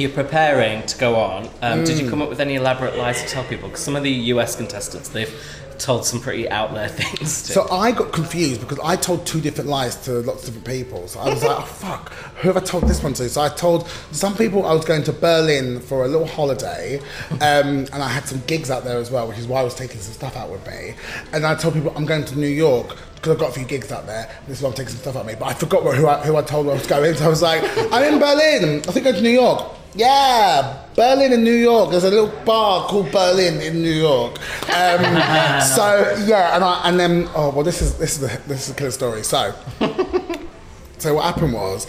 [0.00, 1.48] you're preparing to go on.
[1.62, 2.10] Um, Did you Mm.
[2.10, 3.68] come up with any elaborate lies to tell people?
[3.68, 5.32] Because some of the US contestants, they've
[5.78, 7.42] told some pretty out there things.
[7.44, 7.52] To.
[7.54, 11.08] So I got confused because I told two different lies to lots of different people.
[11.08, 13.28] So I was like, oh fuck, who have I told this one to?
[13.30, 17.00] So I told some people I was going to Berlin for a little holiday,
[17.40, 19.74] um, and I had some gigs out there as well, which is why I was
[19.74, 20.94] taking some stuff out with me.
[21.32, 23.90] And I told people I'm going to New York because I've got a few gigs
[23.92, 24.28] out there.
[24.48, 25.38] This is why I'm taking some stuff out with me.
[25.40, 27.14] But I forgot who I, who I told I was going.
[27.14, 28.80] So I was like, I'm in Berlin.
[28.86, 29.76] I think I'm going to New York.
[29.94, 31.90] Yeah, Berlin in New York.
[31.90, 34.38] There's a little bar called Berlin in New York.
[34.70, 35.02] Um,
[35.76, 38.74] so yeah, and I, and then oh well, this is this is the, this is
[38.74, 39.24] a killer story.
[39.24, 39.52] So
[40.98, 41.88] so what happened was,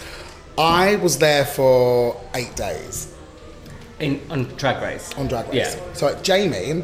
[0.58, 3.14] I was there for eight days
[4.00, 5.12] In, on Drag Race.
[5.14, 5.76] on Drag Race.
[5.76, 5.92] Yeah.
[5.92, 6.82] So at Jamie,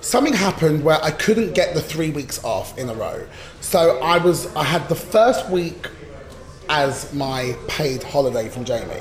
[0.00, 3.26] something happened where I couldn't get the three weeks off in a row.
[3.60, 5.88] So I was I had the first week
[6.70, 8.94] as my paid holiday from Jamie.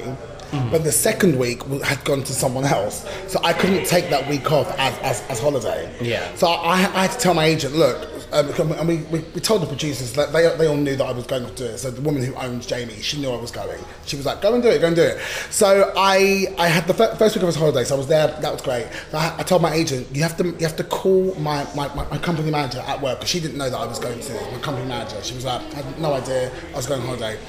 [0.51, 0.71] Mm-hmm.
[0.71, 4.51] But the second week had gone to someone else, so I couldn't take that week
[4.51, 5.95] off as, as, as holiday.
[6.01, 6.33] Yeah.
[6.35, 9.61] So I, I had to tell my agent, look, um, and we, we, we told
[9.61, 11.77] the producers that they, they all knew that I was going to do it.
[11.79, 13.83] So the woman who owns Jamie, she knew I was going.
[14.05, 15.19] She was like, go and do it, go and do it.
[15.49, 18.27] So I I had the fir- first week of his holiday, so I was there.
[18.27, 18.87] That was great.
[19.13, 22.05] I, I told my agent, you have to you have to call my, my, my,
[22.09, 24.59] my company manager at work because she didn't know that I was going to my
[24.59, 25.21] company manager.
[25.23, 27.39] She was like, I had no idea I was going on holiday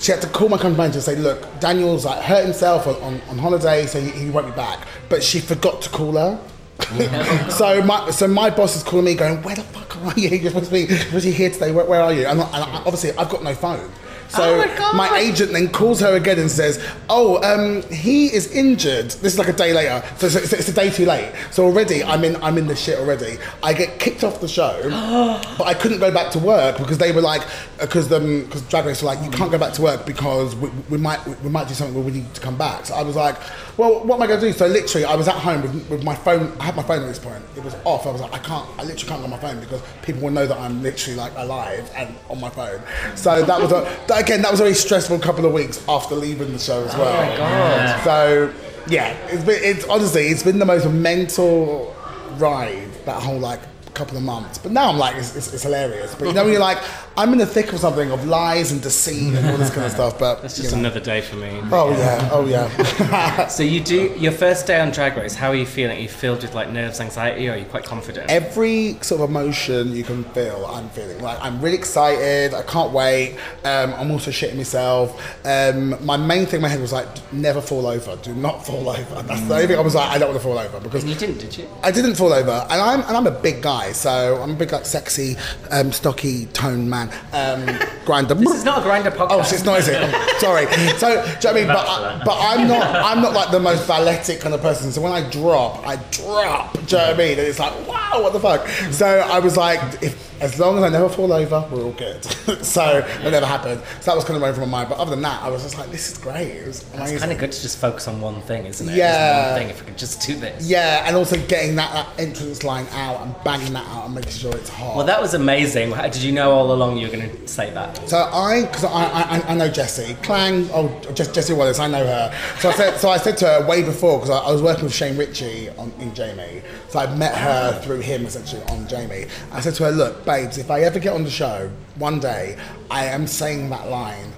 [0.00, 2.96] she had to call my company manager and say, look, Daniel's like hurt himself on,
[2.96, 4.86] on, on holiday, so he, he won't be back.
[5.08, 6.38] But she forgot to call her.
[7.50, 10.28] so my so my boss is calling me, going, "Where the fuck are you?
[10.38, 11.72] You're supposed to be supposed to here today.
[11.72, 13.90] Where, where are you?" And, and obviously, I've got no phone.
[14.36, 18.50] So Oh my my agent then calls her again and says, "Oh, um, he is
[18.52, 21.32] injured." This is like a day later, so it's, it's, a day too late.
[21.50, 23.38] So already, I'm in I'm in the shit already.
[23.62, 24.82] I get kicked off the show,
[25.58, 27.42] but I couldn't go back to work because they were like,
[27.80, 30.68] because them because Drag Race were like, you can't go back to work because we,
[30.90, 32.86] we might we might do something where we need to come back.
[32.86, 33.36] So I was like,
[33.76, 34.52] well, what am I going to do?
[34.52, 36.52] So literally, I was at home with, with my phone.
[36.60, 37.42] I had my phone at this point.
[37.56, 38.06] It was off.
[38.06, 38.68] I was like, I can't.
[38.78, 41.32] I literally can't go on my phone because people will know that I'm literally like
[41.36, 42.80] alive and on my phone.
[43.16, 46.14] So that was a that, again that was a very stressful couple of weeks after
[46.14, 47.12] leaving the show as well.
[47.12, 48.04] Oh my God.
[48.04, 48.54] So
[48.88, 51.94] yeah, it's been it's honestly it's been the most mental
[52.38, 53.60] ride that whole like
[53.94, 54.58] couple of months.
[54.58, 56.14] But now I'm like it's, it's, it's hilarious.
[56.14, 56.78] But you know when you're like
[57.16, 59.92] I'm in the thick of something of lies and deceit and all this kind of
[59.98, 60.18] stuff.
[60.18, 60.80] But It's you just know.
[60.80, 61.60] another day for me.
[61.72, 63.48] Oh yeah, oh yeah.
[63.48, 65.34] So you do your first day on Drag Race.
[65.34, 65.96] How are you feeling?
[65.98, 68.30] Are you filled with like nerves, anxiety, or are you quite confident?
[68.30, 71.20] Every sort of emotion you can feel, I'm feeling.
[71.22, 72.52] Like I'm really excited.
[72.54, 73.36] I can't wait.
[73.64, 75.20] Um, I'm also shitting myself.
[75.46, 78.16] Um, my main thing in my head was like, never fall over.
[78.16, 79.22] Do not fall over.
[79.22, 81.12] That's the only thing I was like, I don't want to fall over because and
[81.12, 81.68] you didn't, did you?
[81.82, 84.72] I didn't fall over, and I'm and I'm a big guy, so I'm a big
[84.72, 85.36] like sexy,
[85.70, 87.08] um, stocky, toned man.
[87.32, 87.66] Um,
[88.04, 88.38] Grindr.
[88.38, 89.28] This is not a Grindr podcast.
[89.30, 89.96] Oh, so it's not, is it?
[89.98, 90.66] Oh, sorry.
[90.98, 91.66] So, do you know what I mean?
[91.66, 92.96] But, I, but I'm not.
[92.96, 94.92] I'm not like the most balletic kind of person.
[94.92, 96.72] So when I drop, I drop.
[96.74, 97.38] Do you know what I mean?
[97.38, 98.66] And it's like, wow, what the fuck?
[98.92, 102.22] So I was like, if As long as I never fall over, we're all good.
[102.64, 103.80] so that never happened.
[104.00, 104.88] So that was kind of over my mind.
[104.88, 106.48] But other than that, I was just like, this is great.
[106.48, 107.14] It was amazing.
[107.14, 108.96] It's kind of good to just focus on one thing, isn't it?
[108.96, 109.52] Yeah.
[109.52, 109.70] One thing.
[109.70, 110.68] If we could just do this.
[110.68, 114.32] Yeah, and also getting that, that entrance line out and banging that out and making
[114.32, 114.96] sure it's hot.
[114.96, 115.92] Well, that was amazing.
[115.92, 118.08] How- Did you know all along you were going to say that?
[118.08, 122.04] So I, because I, I, I know Jessie Clang, oh Jess, Jessie Wallace, I know
[122.04, 122.34] her.
[122.60, 124.84] So I said, so I said to her way before because I, I was working
[124.84, 129.26] with Shane Richie on in Jamie, so I met her through him essentially on Jamie.
[129.52, 132.56] I said to her, look, babes, if I ever get on the show one day,
[132.90, 134.32] I am saying that line.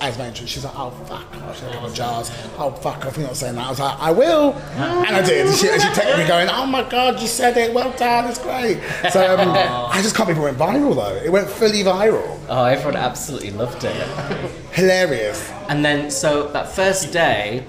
[0.00, 2.28] As my entrance, she's like, oh fuck, oh, she's like, of jars.
[2.58, 3.66] Oh fuck, I think not saying that.
[3.66, 5.46] I was like, I will, and I did.
[5.46, 8.28] And she, and she texted me going, oh my god, you said it, well done,
[8.28, 8.80] it's great.
[9.12, 11.14] So um, I just can't believe it went viral though.
[11.24, 14.08] It went fully viral, Oh, everyone absolutely loved it.
[14.72, 15.48] hilarious.
[15.68, 17.64] And then, so that first day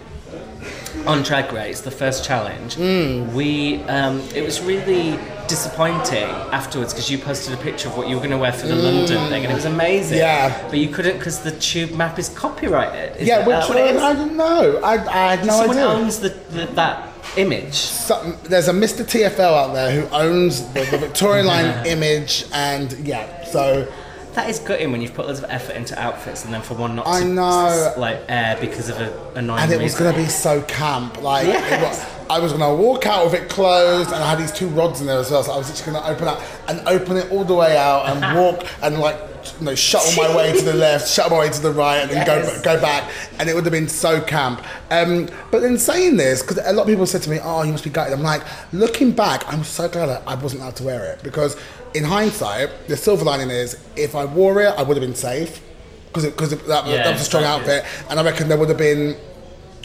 [1.05, 3.31] on Drag Race, the first challenge, Mm.
[3.33, 5.19] we um, it was really
[5.57, 8.65] disappointing afterwards because you posted a picture of what you were going to wear for
[8.67, 10.17] the London thing, and it was amazing.
[10.17, 10.21] Mm.
[10.21, 10.67] Yeah.
[10.69, 13.17] But you couldn't because the tube map is copyrighted.
[13.17, 13.97] Is Yeah, which what one?
[13.97, 14.79] I didn't know.
[14.83, 15.89] I, I had no Someone idea.
[15.89, 17.75] owns the, the, that image.
[17.75, 19.03] Some, there's a Mr.
[19.05, 23.87] TFL out there who owns the, the Victorian line image, and yeah, so
[24.33, 26.95] That is gutting when you've put loads of effort into outfits and then for one
[26.95, 27.93] not I to know.
[27.97, 31.21] like air because of an annoying and it was gonna be so camp.
[31.21, 32.03] Like, it Yes.
[32.29, 35.07] I was gonna walk out with it closed, and I had these two rods in
[35.07, 35.43] there as well.
[35.43, 38.37] So I was just gonna open up and open it all the way out and
[38.39, 39.17] walk and like.
[39.59, 42.09] You know, shuttle my way to the left, shuttle my way to the right, and
[42.09, 44.63] then go go back, and it would have been so camp.
[44.89, 47.73] Um, but in saying this, because a lot of people said to me, "Oh, you
[47.73, 51.03] must be gutted." I'm like, looking back, I'm so glad I wasn't allowed to wear
[51.11, 51.57] it because,
[51.93, 55.61] in hindsight, the silver lining is if I wore it, I would have been safe
[56.07, 58.77] because because that, Yeah, that was a strong outfit, and I reckon there would have
[58.77, 59.17] been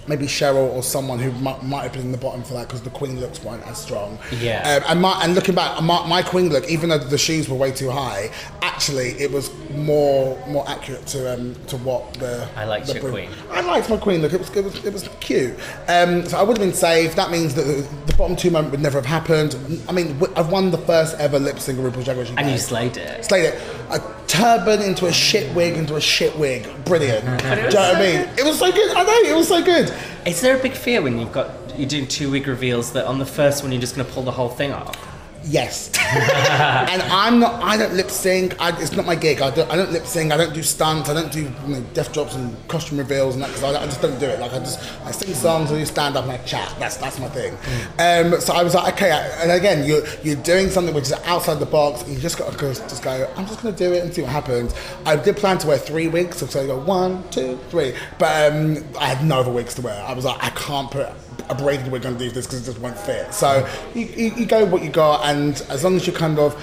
[0.09, 2.83] maybe Cheryl or someone who might, might have been in the bottom for that because
[2.83, 4.19] the Queen looks weren't as strong.
[4.41, 4.81] Yeah.
[4.83, 7.57] Um, and, my, and looking back, my, my Queen look, even though the shoes were
[7.57, 8.31] way too high,
[8.63, 12.49] actually it was more more accurate to um, to what the.
[12.57, 13.31] I liked the your bru- Queen.
[13.51, 14.33] I liked my Queen look.
[14.33, 15.55] It was it was, it was cute.
[15.89, 17.15] Um, so I would have been safe.
[17.17, 19.57] That means that the, the bottom two moment would never have happened.
[19.89, 22.59] I mean, I've won the first ever lip sync of RuPaul's Drag Race and you
[22.59, 23.25] slayed it.
[23.25, 23.61] Slayed it.
[23.91, 26.67] A turban into a shit wig into a shit wig.
[26.85, 27.25] Brilliant.
[27.43, 28.29] Do you know what I mean?
[28.39, 28.97] It was so good.
[28.97, 29.93] I know, it was so good.
[30.27, 33.19] Is there a big fear when you've got you're doing two wig reveals that on
[33.19, 35.08] the first one you're just going to pull the whole thing off?
[35.49, 35.89] Yes.
[35.99, 38.61] and I'm not, I don't lip sync.
[38.61, 39.41] I, it's not my gig.
[39.41, 40.31] I don't, I don't lip sync.
[40.31, 41.09] I don't do stunts.
[41.09, 43.87] I don't do you know, death drops and costume reveals and that because I, I
[43.87, 44.41] just don't do it.
[44.41, 46.75] Like I just, I sing songs, I you stand up and I chat.
[46.79, 47.55] That's, that's my thing.
[47.99, 49.11] Um, so I was like, okay.
[49.41, 52.03] And again, you're, you're doing something which is outside the box.
[52.03, 54.31] And you just got to just go, I'm just to do it and see what
[54.31, 54.75] happens.
[55.07, 56.39] I did plan to wear three wigs.
[56.39, 57.95] So I go one, two, three.
[58.19, 60.03] But um, I had no other wigs to wear.
[60.05, 61.09] I was like, I can't put
[61.51, 63.33] a going to underneath this because it just won't fit.
[63.33, 66.61] So you, you, you go what you got, and as long as you kind of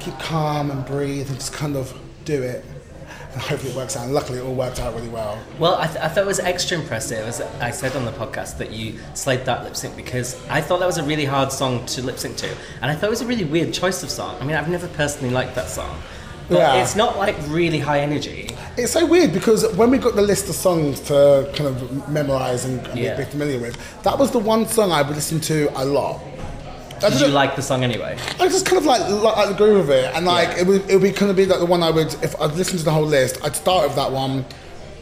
[0.00, 2.64] keep calm and breathe and just kind of do it,
[3.32, 4.04] and hopefully it works out.
[4.04, 5.38] And luckily, it all worked out really well.
[5.58, 8.58] Well, I, th- I thought it was extra impressive, as I said on the podcast,
[8.58, 11.84] that you slayed that lip sync because I thought that was a really hard song
[11.86, 12.48] to lip sync to,
[12.80, 14.36] and I thought it was a really weird choice of song.
[14.40, 16.00] I mean, I've never personally liked that song,
[16.48, 16.82] but Yeah.
[16.82, 18.50] it's not like really high energy.
[18.76, 22.64] It's so weird because when we got the list of songs to kind of memorize
[22.64, 23.16] and, and Yeah.
[23.16, 26.20] be familiar with, that was the one song I would listen to a lot.
[27.00, 28.16] Did you like the song anyway?
[28.40, 30.60] I just kind of like like, like the groove of it, and like Yeah.
[30.62, 32.54] it would it would be kind of be like the one I would if I'd
[32.54, 34.44] listen to the whole list, I'd start with that one,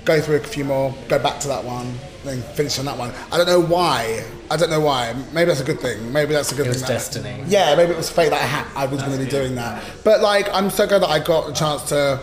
[0.04, 3.12] go through a few more, go back to that one, then finish on that one.
[3.32, 4.24] I don't know why.
[4.50, 5.14] I don't know why.
[5.32, 6.12] Maybe that's a good thing.
[6.12, 6.80] Maybe that's a good It thing.
[6.80, 7.44] was that- destiny.
[7.46, 8.66] Yeah, maybe it was fate that I had.
[8.76, 9.82] I was going to be doing that.
[10.04, 12.20] But like, I'm so glad that I got the chance to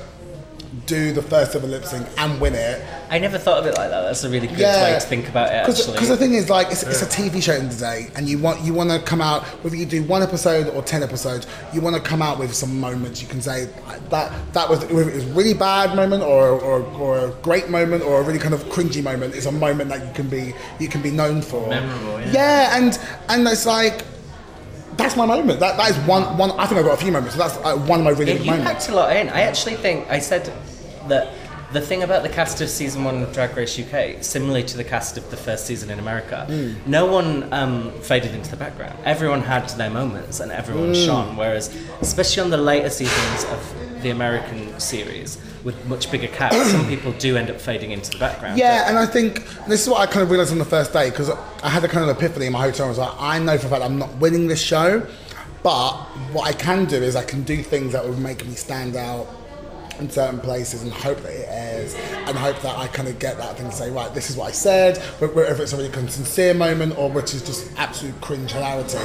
[0.85, 2.83] do the first ever lip sync and win it.
[3.09, 4.01] I never thought of it like that.
[4.01, 4.83] That's a really good Yeah.
[4.83, 6.07] way to think about it, Because actually.
[6.07, 8.61] the thing is, like, it's, it's a TV show in the day, and you want
[8.61, 11.95] you want to come out whether you do one episode or ten episodes, you want
[11.95, 13.21] to come out with some moments.
[13.21, 13.69] You can say
[14.09, 17.69] that that was whether it was a really bad moment or, or, or a great
[17.69, 19.35] moment or a really kind of cringy moment.
[19.35, 21.67] It's a moment that you can be you can be known for.
[21.69, 22.31] Memorable, yeah.
[22.33, 24.03] Yeah, and and it's like.
[24.97, 25.59] That's my moment.
[25.59, 26.51] That, that is one, one.
[26.51, 27.35] I think I've got a few moments.
[27.35, 28.71] So that's uh, one of my really Yeah, good you moments.
[28.71, 29.29] packed a lot in.
[29.29, 30.51] I actually think I said
[31.07, 31.33] that
[31.71, 34.83] the thing about the cast of season one of Drag Race UK, similarly to the
[34.83, 36.73] cast of the first season in America, Hmm.
[36.89, 38.97] no one um, faded into the background.
[39.05, 40.93] Everyone had their moments and everyone Hmm.
[41.05, 41.35] shone.
[41.37, 46.87] Whereas, especially on the later seasons of the American series with much bigger cast, some
[46.89, 48.57] people do end up fading into the background.
[48.57, 51.09] Yeah, and I think this is what I kind of realized on the first day
[51.09, 52.85] because I had a kind of epiphany in my hotel.
[52.87, 55.05] I was like, I know for a fact I'm not winning this show,
[55.63, 55.93] but
[56.33, 59.27] what I can do is I can do things that would make me stand out
[59.99, 61.93] in certain places and hope that it airs
[62.27, 64.49] and hope that I kind of get that thing to say, right, this is what
[64.49, 68.51] I said, wh- whether it's a really sincere moment or which is just absolute cringe
[68.51, 68.97] hilarity.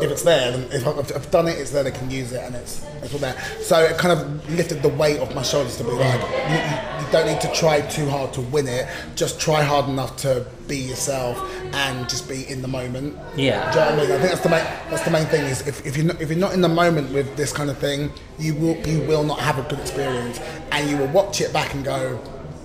[0.00, 2.54] If it's there, then if I've, done it, it's there, they can use it and
[2.54, 3.38] it's, it's all there.
[3.60, 7.06] So it kind of lifted the weight off my shoulders to be like, you, you,
[7.06, 10.46] you don't need to try too hard to win it, just try hard enough to
[10.68, 11.38] be yourself
[11.74, 13.18] and just be in the moment.
[13.36, 13.70] Yeah.
[13.72, 14.12] Do you know what I mean?
[14.12, 16.30] I think that's the main that's the main thing is if, if you're not, if
[16.30, 19.38] you're not in the moment with this kind of thing, you will you will not
[19.40, 22.20] have a good experience, and you will watch it back and go,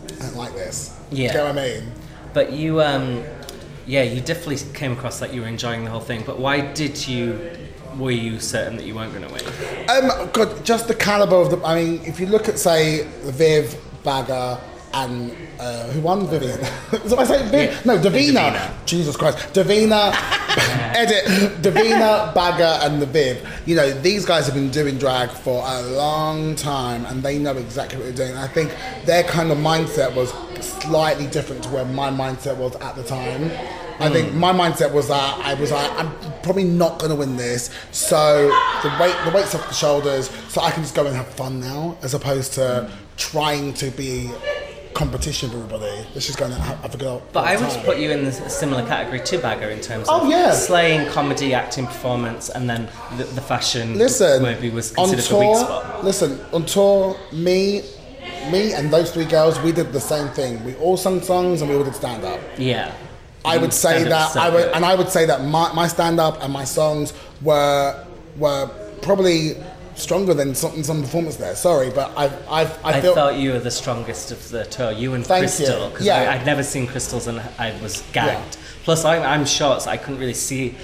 [0.06, 0.98] I don't like this.
[1.12, 1.32] Yeah.
[1.32, 1.92] Do you know what I mean?
[2.34, 3.24] But you, um,
[3.88, 6.24] yeah, you definitely came across like you were enjoying the whole thing.
[6.26, 7.52] But why did you?
[7.98, 9.44] Were you certain that you weren't going to win?
[9.90, 11.66] Um, God, just the caliber of the.
[11.66, 14.62] I mean, if you look at say the Viv, Baga,
[15.06, 16.60] and uh, who won Vivienne?
[16.92, 17.44] Is that what I say?
[17.50, 17.72] Viv?
[17.72, 17.80] Yeah.
[17.86, 18.52] No, Divina.
[18.52, 18.78] Divina.
[18.86, 20.14] Jesus Christ, Divina.
[20.98, 21.62] edit.
[21.62, 23.48] Divina, Baga, and the Viv.
[23.66, 27.56] You know, these guys have been doing drag for a long time, and they know
[27.56, 28.38] exactly what they're doing.
[28.38, 30.32] I think their kind of mindset was
[30.66, 33.52] slightly different to where my mindset was at the time.
[34.00, 37.36] I think my mindset was that I was like, I'm probably not going to win
[37.36, 38.48] this, so
[38.84, 41.60] the weight, the weight's off the shoulders, so I can just go and have fun
[41.60, 44.30] now, as opposed to trying to be
[44.98, 46.08] competition for everybody.
[46.16, 47.22] This is going to have, a go.
[47.32, 50.30] But I would put you in a similar category to Baga in terms Oh, of
[50.32, 50.52] yeah.
[50.54, 55.38] slaying comedy, acting, performance, and then the, the fashion Listen, maybe was on considered the
[55.38, 56.04] weak tour, spot.
[56.04, 57.84] listen, on tour, me,
[58.52, 60.64] me and those three girls, we did the same thing.
[60.66, 62.40] We all sung songs and we all did stand up.
[62.58, 62.92] Yeah.
[63.46, 65.88] I would mm, say Stand-up that I would, and I would say that my, my
[65.88, 68.04] stand up and my songs were
[68.38, 68.68] were
[69.04, 69.56] probably
[69.98, 71.56] stronger than some, some performance there.
[71.56, 74.92] Sorry, but I've I've I, I feel thought you were the strongest of the tour.
[74.92, 75.90] You and Thank Crystal, you.
[75.90, 76.32] because Yeah.
[76.32, 78.56] I'd never seen Crystal's and I was gagged.
[78.56, 78.62] Yeah.
[78.84, 80.76] Plus, I'm, I'm short, so I couldn't really see.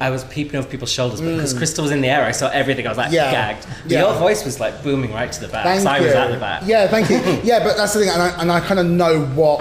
[0.00, 2.48] I was peeping over people's shoulders, but because Crystal was in the air, I saw
[2.50, 2.84] everything.
[2.86, 3.14] I was like Mm.
[3.14, 3.30] Yeah.
[3.30, 3.66] gagged.
[3.84, 4.00] But Yeah.
[4.00, 5.64] Your voice was like booming right to the back.
[5.64, 6.62] Thank so I was at the back.
[6.66, 7.18] Yeah, thank you.
[7.44, 9.60] yeah, but that's the thing, and I, and I kind of know what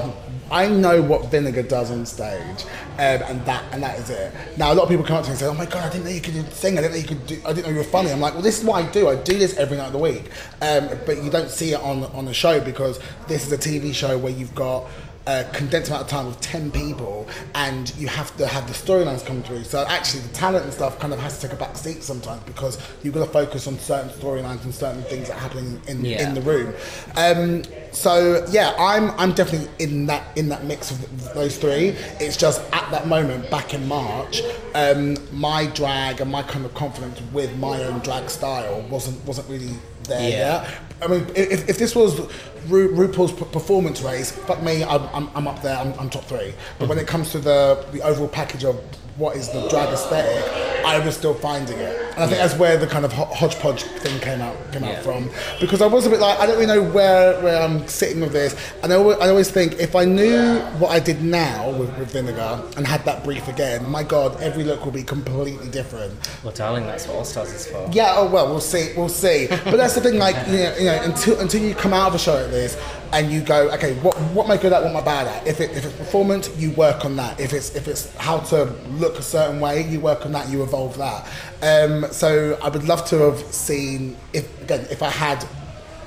[0.53, 2.65] I know what Vinegar does on stage,
[2.99, 4.31] um, and that and that is it.
[4.55, 5.89] Now a lot of people come up to me and say, "Oh my god, I
[5.89, 6.77] didn't know you could sing.
[6.77, 7.41] I didn't know you could do.
[7.43, 9.09] I didn't know you were funny." I'm like, "Well, this is what I do.
[9.09, 10.29] I do this every night of the week,
[10.61, 13.93] um, but you don't see it on on the show because this is a TV
[13.93, 14.85] show where you've got."
[15.25, 19.25] A condensed amount of time with 10 people and you have to have the storylines
[19.25, 21.77] come through so actually the talent and stuff kind of has to take a back
[21.77, 25.39] seat sometimes because you've got to focus on certain storylines and certain things that are
[25.39, 26.27] happening in, Yeah.
[26.27, 26.73] in the room.
[27.15, 31.95] Um, so yeah, I'm I'm definitely in that in that mix of those three.
[32.19, 34.41] It's just at that moment back in March,
[34.75, 39.47] um, my drag and my kind of confidence with my own drag style wasn't wasn't
[39.47, 39.73] really
[40.05, 40.63] there Yeah.
[40.63, 40.73] yet.
[41.01, 42.19] I mean, if, if this was
[42.67, 46.23] Ru, RuPaul's p- performance race, fuck me, I'm, I'm, I'm up there, I'm, I'm top
[46.25, 46.53] three.
[46.79, 48.79] But when it comes to the, the overall package of
[49.17, 50.43] what is the drag aesthetic,
[50.85, 51.99] I was still finding it.
[52.13, 54.97] And I think that's where the kind of hodgepodge thing came out came Yeah.
[54.97, 55.29] out from.
[55.59, 58.33] Because I was a bit like, I don't really know where, where I'm sitting with
[58.33, 58.55] this.
[58.83, 62.11] And I always, I always think, if I knew what I did now with, with
[62.11, 66.13] Vinegar and had that brief again, my God, every look will be completely different.
[66.43, 67.89] Well, darling, that's what All Stars is for.
[67.91, 69.47] Yeah, oh well, we'll see, we'll see.
[69.47, 72.15] But that's the thing, like you know, you know, until until you come out of
[72.15, 72.77] a show like this
[73.13, 75.47] and you go, okay, what what am I good at, what am I bad at?
[75.47, 77.39] If it if it's performance, you work on that.
[77.39, 78.65] If it's if it's how to
[78.97, 81.25] look a certain way, you work on that, you evolve that.
[81.61, 85.45] Um, so I would love to have seen if again if I had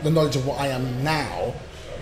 [0.03, 1.55] the knowledge of what I am now.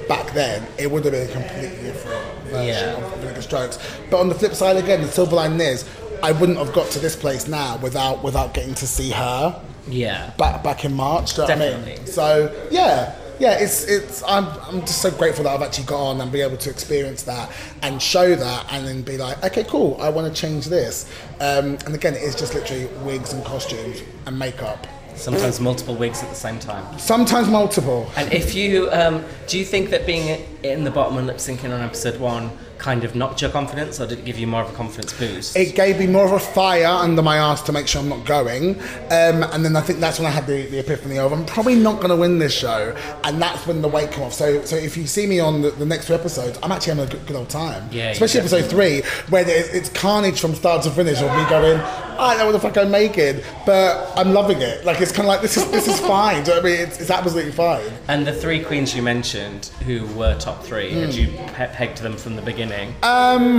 [0.09, 2.93] Back then, it would have been a completely different version Yeah.
[3.07, 3.79] of Vinegar Strokes.
[4.11, 5.85] But on the flip side, again, the silver lining is
[6.23, 10.31] I wouldn't have got to this place now without without getting to see her Yeah.
[10.37, 11.35] back back in March.
[11.37, 11.81] Do you know what I mean?
[11.85, 12.13] Definitely.
[12.13, 13.59] So yeah, yeah.
[13.59, 14.23] It's it's.
[14.25, 17.23] I'm I'm just so grateful that I've actually got on and be able to experience
[17.25, 17.51] that
[17.83, 19.97] and show that and then be like, okay, cool.
[20.01, 21.11] I want to change this.
[21.41, 24.87] Um, and again, it's just literally wigs and costumes and makeup.
[25.17, 26.99] Sometimes multiple wigs at the same time.
[26.99, 28.11] Sometimes multiple.
[28.17, 31.73] And if you, um, do you think that being in the bottom and lip syncing
[31.73, 34.71] on episode one kind of knocked your confidence, or did it give you more of
[34.71, 35.57] a confidence boost?
[35.57, 38.27] It gave me more of a fire under my ass to make sure I'm not
[38.27, 38.79] going.
[39.11, 41.77] Um, and then I think that's when I had the, the epiphany of I'm probably
[41.77, 42.95] not going to win this show.
[43.23, 44.35] And that's when the weight came off.
[44.35, 47.09] So so if you see me on the, the next two episodes, I'm actually having
[47.09, 47.89] a good, good old time.
[47.91, 51.79] Yeah, Especially episode three, where there's, it's carnage from start to finish of me going,
[52.19, 54.85] I don't know what the fuck I'm making, but I'm loving it.
[54.85, 56.43] Like it's kind of like this is this is fine.
[56.45, 56.81] Do you know what I mean?
[56.89, 57.87] It's, it's absolutely fine.
[58.09, 62.17] and the three queens you mentioned, who were top three, had you pe- pegged them
[62.17, 62.95] from the beginning?
[63.03, 63.59] Um,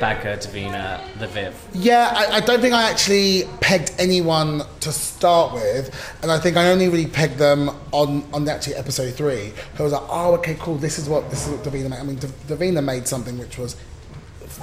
[0.00, 1.54] Baga, Divina, the Viv.
[1.74, 6.56] Yeah, I, I don't think I actually pegged anyone to start with, and I think
[6.56, 9.52] I only really pegged them on on the actually episode three.
[9.78, 10.76] I was like, oh, okay, cool.
[10.76, 11.98] This is what this is what Divina made.
[11.98, 13.76] I mean, Dav- Divina made something which was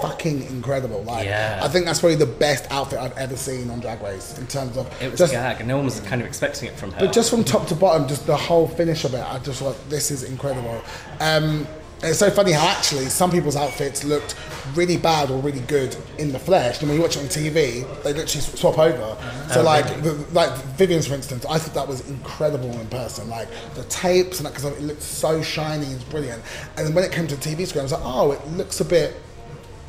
[0.01, 1.03] fucking incredible.
[1.03, 1.59] Like, Yeah.
[1.63, 4.77] I think that's probably the best outfit I've ever seen on Drag Race in terms
[4.77, 6.91] of It was just, a gag, and no one was kind of expecting it from
[6.91, 6.99] her.
[6.99, 9.77] but just from top to bottom, just the whole finish of it, I just thought
[9.89, 10.81] this is incredible.
[11.19, 11.67] Um,
[11.99, 14.35] and it's so funny how actually some people's outfits looked
[14.75, 17.83] really bad or really good in the flesh, and when you watch it on TV,
[18.03, 19.17] they literally swap over.
[19.51, 20.01] So Oh, like, really?
[20.01, 23.27] the, like Vivienne's, for instance, I thought that was incredible in person.
[23.31, 26.43] Like the tapes and that, because it looked so shiny, it's brilliant.
[26.77, 28.79] And then when it came to the TV screen, I was like, oh, it looks
[28.79, 29.15] a bit,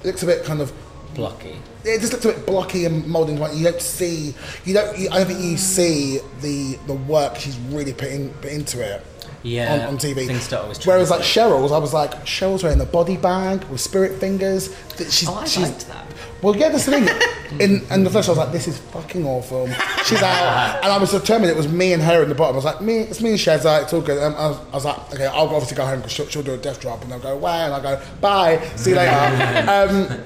[0.03, 0.72] it looks a bit kind of
[1.14, 1.57] blocky.
[1.84, 3.38] it just looks a bit blocky and moulding.
[3.38, 4.34] Like you don't see,
[4.64, 4.96] you don't.
[4.99, 8.80] You, I don't think you see the the work she's really put, in, put into
[8.82, 9.05] it.
[9.44, 10.26] Yeah, on, on TV.
[10.26, 11.20] things don't always Whereas like.
[11.20, 14.68] Cheryl's, I was like, Cheryl's wearing a body bag with spirit fingers.
[14.96, 16.08] That she's, Oh, I she's, liked that.
[16.43, 17.09] Well, get the thing.
[17.61, 19.66] In, in the flesh, I was like, this is fucking awful.
[20.05, 22.55] She's out, and I was determined it was me and her in the bottom.
[22.55, 24.22] I was like, me, it's me and Shazza, it's all good.
[24.22, 26.53] And I was, I was like, okay, I'll obviously go home because she'll, she'll do
[26.53, 29.11] a death drop, and they'll go away, and I'll go bye, see you later.
[29.66, 30.20] um,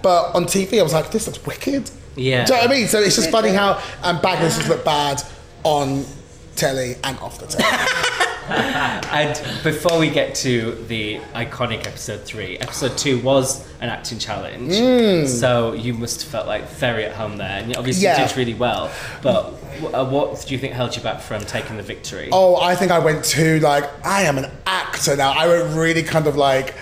[0.00, 1.90] but on TV, I was like, this looks wicked.
[2.16, 2.46] Yeah.
[2.46, 2.88] Do you know what I mean?
[2.88, 5.22] So it's just funny how and um, Bagnesses look bad
[5.64, 6.06] on
[6.56, 8.18] telly and off the telly.
[9.12, 14.72] And before we get to the iconic episode three, episode two was an acting challenge.
[14.72, 15.26] Mm.
[15.28, 18.26] So you must have felt like very at home there, and you obviously Yeah.
[18.26, 18.90] did really well.
[19.22, 19.54] But
[19.94, 22.30] uh, what do you think held you back from taking the victory?
[22.32, 25.32] Oh, I think I went to like I am an actor now.
[25.32, 26.74] I went really kind of like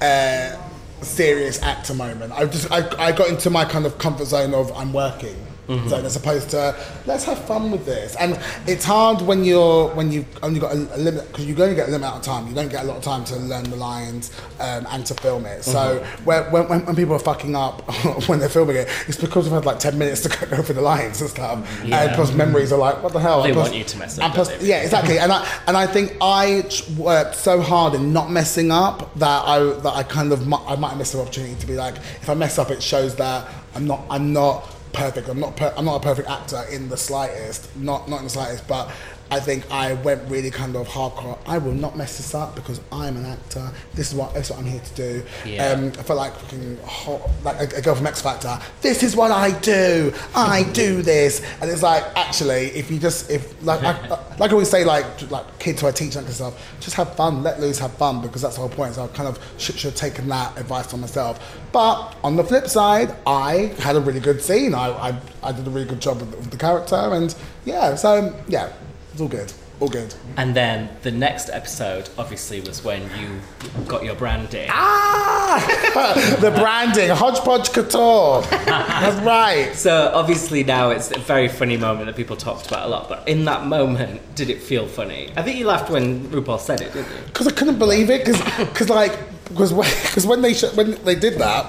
[0.00, 0.56] uh,
[1.00, 2.32] serious actor moment.
[2.32, 5.45] I just I, I got into my kind of comfort zone of I'm working.
[5.66, 6.06] Zone mm-hmm.
[6.06, 10.26] as opposed to let's have fun with this, and it's hard when you're when you've
[10.42, 12.46] only got a, a limit because you're going to get a limit amount of time.
[12.48, 15.44] You don't get a lot of time to learn the lines um, and to film
[15.44, 15.64] it.
[15.64, 16.24] So mm-hmm.
[16.24, 17.82] when, when, when people are fucking up
[18.28, 20.80] when they're filming it, it's because we've had like ten minutes to go through the
[20.80, 22.02] lines and stuff, Yeah.
[22.02, 22.38] and plus mm-hmm.
[22.38, 23.42] memories are like what the hell.
[23.42, 25.18] They plus- want you to mess up, and plus- yeah, exactly.
[25.18, 26.64] And I and I think I
[26.96, 30.90] worked so hard in not messing up that I that I kind of I might
[30.90, 33.86] have missed the opportunity to be like, if I mess up, it shows that I'm
[33.86, 35.28] not I'm not perfect.
[35.28, 37.74] I'm not per, I'm not a perfect actor in the slightest.
[37.76, 38.66] Not not in the slightest.
[38.66, 38.90] But
[39.30, 41.38] I think I went really kind of hardcore.
[41.46, 43.70] I will not mess this up because I'm an actor.
[43.94, 45.24] This is what this is what I'm here to do.
[45.44, 45.70] Yeah.
[45.70, 48.58] Um, I felt like fucking hot, like a, a girl from X Factor.
[48.82, 50.12] This is what I do.
[50.34, 54.08] I do this, and it's like actually, if you just if like I,
[54.38, 57.42] like I always say, like like kids who I teach and stuff, just have fun,
[57.42, 58.94] let loose, have fun, because that's the whole point.
[58.94, 61.40] So I kind of should, should have taken that advice on myself.
[61.72, 64.74] But on the flip side, I had a really good scene.
[64.74, 68.34] I I, I did a really good job with, with the character, and yeah, so
[68.48, 68.72] yeah,
[69.16, 69.50] it's all good,
[69.80, 70.14] all good.
[70.36, 73.40] And then the next episode, obviously, was when you
[73.86, 74.68] got your branding.
[74.70, 78.42] Ah, the branding, hodgepodge couture.
[78.42, 79.74] That's right.
[79.74, 83.08] So obviously now it's a very funny moment that people talked about a lot.
[83.08, 85.32] But in that moment, did it feel funny?
[85.34, 87.22] I think you laughed when RuPaul said it, didn't you?
[87.24, 91.38] because I couldn't believe it because like because because when they sh- when they did
[91.38, 91.64] that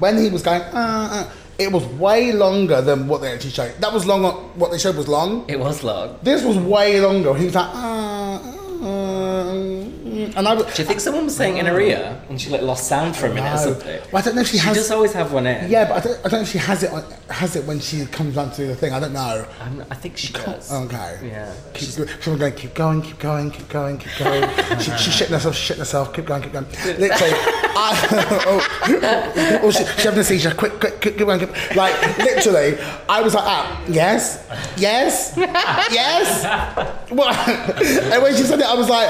[0.00, 1.30] when he was going uh, uh,
[1.60, 3.74] it was way longer than what they actually showed.
[3.80, 4.22] That was long
[4.58, 5.44] what they showed was long.
[5.46, 6.18] It was long.
[6.22, 7.34] this was way longer.
[7.34, 11.66] He was like uh, uh, mm, and I Do you think someone was saying in
[11.66, 14.00] her ear and she like lost sound for a minute or something?
[14.12, 15.70] Well, I don't know if she She has- does always have one in.
[15.70, 17.80] yeah but I don't, I don't know if she has it on, has it when
[17.80, 20.72] she comes down to the thing I don't know I'm, I think she does.
[20.72, 21.18] Okay.
[21.22, 21.52] Yeah.
[21.74, 24.48] Keep, she's going, keep going, keep going, keep going, keep going.
[24.78, 26.66] she, she's shitting herself, she's shitting herself, keep going, keep going.
[26.98, 31.76] Literally, I, oh, oh, she, she's having a seizure, quick, quick, quick, keep going, keep,
[31.76, 32.78] like, literally,
[33.08, 34.44] I was like, ah, yes,
[34.76, 37.10] yes, yes.
[37.10, 37.36] What?
[38.10, 39.08] And when she said it, I was like,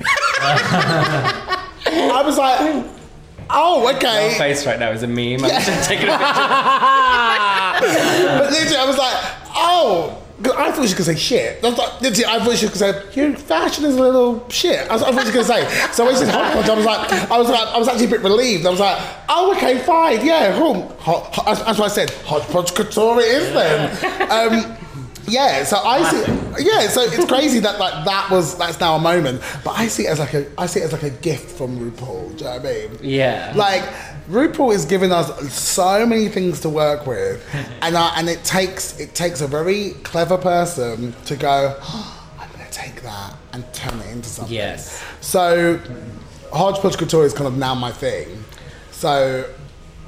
[1.92, 2.86] I was like,
[3.50, 4.34] oh, Your okay.
[4.38, 5.44] face right now is a meme.
[5.44, 6.24] I'm just taking a picture.
[7.80, 9.16] But literally, I was like,
[9.56, 10.16] oh.
[10.42, 11.62] I thought she gonna say shit.
[11.62, 14.88] I like, literally, I thought she gonna say your fashion is a little shit.
[14.88, 15.92] I, was, I thought she was gonna say.
[15.92, 18.08] So when she said hodgepodge, I was like, I was like, I was actually a
[18.08, 18.64] bit relieved.
[18.64, 18.98] I was like,
[19.28, 20.88] oh, okay, fine, yeah, cool.
[21.00, 22.08] Ho- ho- That's what I said.
[22.24, 23.90] Hodgepodge couture it is then.
[24.30, 24.76] Um,
[25.30, 26.64] yeah, so I see.
[26.64, 30.06] Yeah, so it's crazy that like that was that's now a moment, but I see
[30.06, 32.36] it as like a I see it as like a gift from RuPaul.
[32.36, 32.98] Do you know what I mean?
[33.02, 33.52] Yeah.
[33.56, 33.82] Like
[34.28, 37.44] RuPaul is giving us so many things to work with,
[37.82, 41.76] and uh, and it takes it takes a very clever person to go.
[41.80, 44.54] "Oh, I'm going to take that and turn it into something.
[44.54, 45.02] Yes.
[45.20, 45.80] So
[46.52, 48.44] hodgepodge couture is kind of now my thing.
[48.90, 49.48] So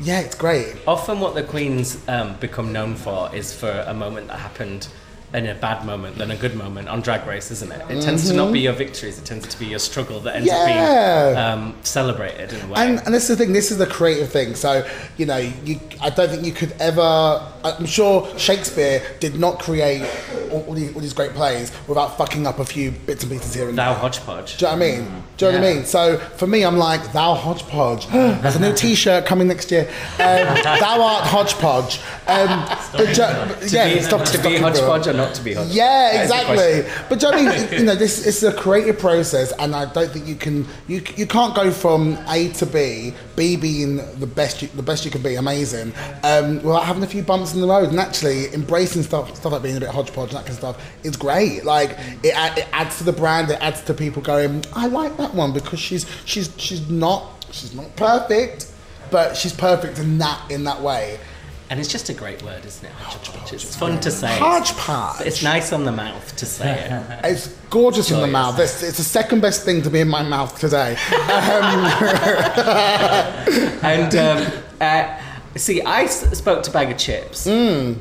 [0.01, 0.77] yeah, it's great.
[0.87, 4.89] Often, what the queens um, become known for is for a moment that happened
[5.35, 7.81] in a bad moment than a good moment on Drag Race, isn't it?
[7.91, 10.51] It tends to not be your victories; it tends to be your struggle that ends
[10.51, 11.39] up being Mm-hmm.
[11.39, 12.75] Um, celebrated in a way.
[12.87, 13.53] And, and this is the thing.
[13.53, 14.55] This is the creative thing.
[14.55, 17.01] So you know, you I don't think you could ever.
[17.65, 20.03] I'm sure Shakespeare did not create
[20.51, 23.55] all, all, these, all these great plays without fucking up a few bits and pieces
[23.55, 24.01] here and Thou there.
[24.01, 24.57] hodgepodge.
[24.59, 25.23] Do you know what I mean?
[25.37, 25.85] Do you know what I mean?
[25.85, 28.07] So for me, I'm like, thou hodgepodge.
[28.43, 29.89] There's a new T-shirt coming next year.
[30.15, 30.19] Um,
[30.65, 32.01] thou art hodgepodge.
[32.27, 33.15] Um, but ju-
[33.69, 35.77] To yeah, be, stop- to stop be hodgepodge or not to be hodgepodge?
[35.77, 37.07] Yeah, That is the exactly.
[37.09, 37.69] But do you know what I mean?
[37.83, 41.27] You know, this is a creative process, and I don't think you can you you
[41.27, 45.23] can't go from A to B, B being the best you, the best you can
[45.23, 45.93] be, amazing,
[46.23, 47.89] um, without having a few bumps in the road.
[47.89, 50.93] And actually, embracing stuff stuff like being a bit hodgepodge and that kind of stuff
[51.05, 51.65] is great.
[51.65, 51.91] Like
[52.23, 55.53] it, it adds to the brand, it adds to people going, I like that one
[55.53, 58.71] because she's she's she's not she's not perfect,
[59.11, 61.19] but she's perfect in that in that way.
[61.73, 62.93] And it's just a great word, isn't it?
[62.93, 63.55] Hodgepodge.
[63.55, 64.37] It's fun to say.
[64.39, 65.23] Hodgepodge.
[65.27, 67.25] It's nice on the mouth to say it.
[67.25, 68.59] It's gorgeous in the mouth.
[68.59, 70.99] It's, it's the second best thing to be in my mouth today.
[71.33, 71.87] Um,
[73.83, 74.53] And um,
[74.83, 75.19] uh,
[75.57, 77.99] see, I s- spoke to Baga Chipz um,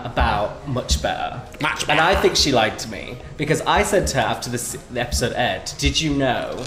[0.00, 1.40] about Much Better.
[1.60, 4.72] Much And I think she lied to me because I said to her after this,
[4.90, 6.64] the episode aired, Did you know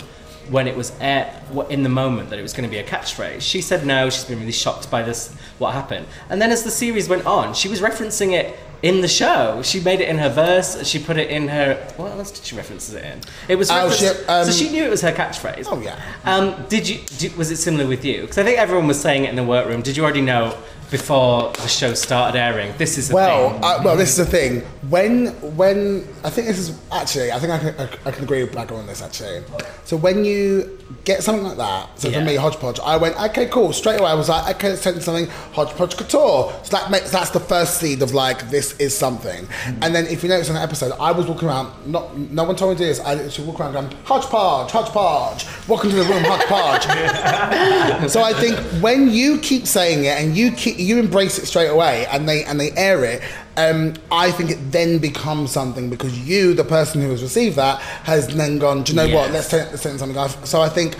[0.49, 3.41] when it was air, in the moment that it was going to be a catchphrase?
[3.41, 6.05] She said no, she's been really shocked by this, what happened.
[6.29, 9.61] And then as the series went on, she was referencing it in the show.
[9.63, 11.75] She made it in her verse, she put it in her.
[11.97, 13.21] What else did she reference it in?
[13.47, 15.67] It was Oh, she- um, so she knew it was her catchphrase.
[15.69, 15.99] Oh, yeah.
[16.23, 16.99] Um, did you?
[17.17, 18.21] Did, was it similar with you?
[18.21, 19.81] Because I think everyone was saying it in the workroom.
[19.81, 20.57] Did you already know
[20.91, 22.73] before the show started airing?
[22.77, 23.63] This is the well, thing.
[23.63, 24.61] uh, well, this is the thing.
[24.89, 25.27] When,
[25.57, 28.53] when I think this is actually, I think I can, I, I can agree with
[28.53, 29.43] Baga on this actually.
[29.83, 32.19] So when you get something like that, so Yeah.
[32.19, 33.73] for me, hodgepodge, I went, okay, cool.
[33.73, 36.53] Straight away, I was like, okay, let's take something hodgepodge couture.
[36.63, 39.47] So that makes that's the first seed of like this is something.
[39.81, 41.73] And then if you notice in the episode, I was walking around.
[41.91, 42.99] Not no one told me to do this.
[42.99, 45.45] I literally walk around going hodgepodge, hodgepodge.
[45.67, 46.85] Welcome to the room, hodgepodge.
[48.11, 51.67] So I think when you keep saying it and you keep you embrace it straight
[51.67, 53.21] away and they and they air it,
[53.57, 57.79] um, I think it then becomes something because you, the person who has received that,
[57.79, 58.83] has then gone.
[58.83, 59.31] Do you know what?
[59.31, 60.45] Let's take, let's take something off.
[60.45, 60.97] So I think.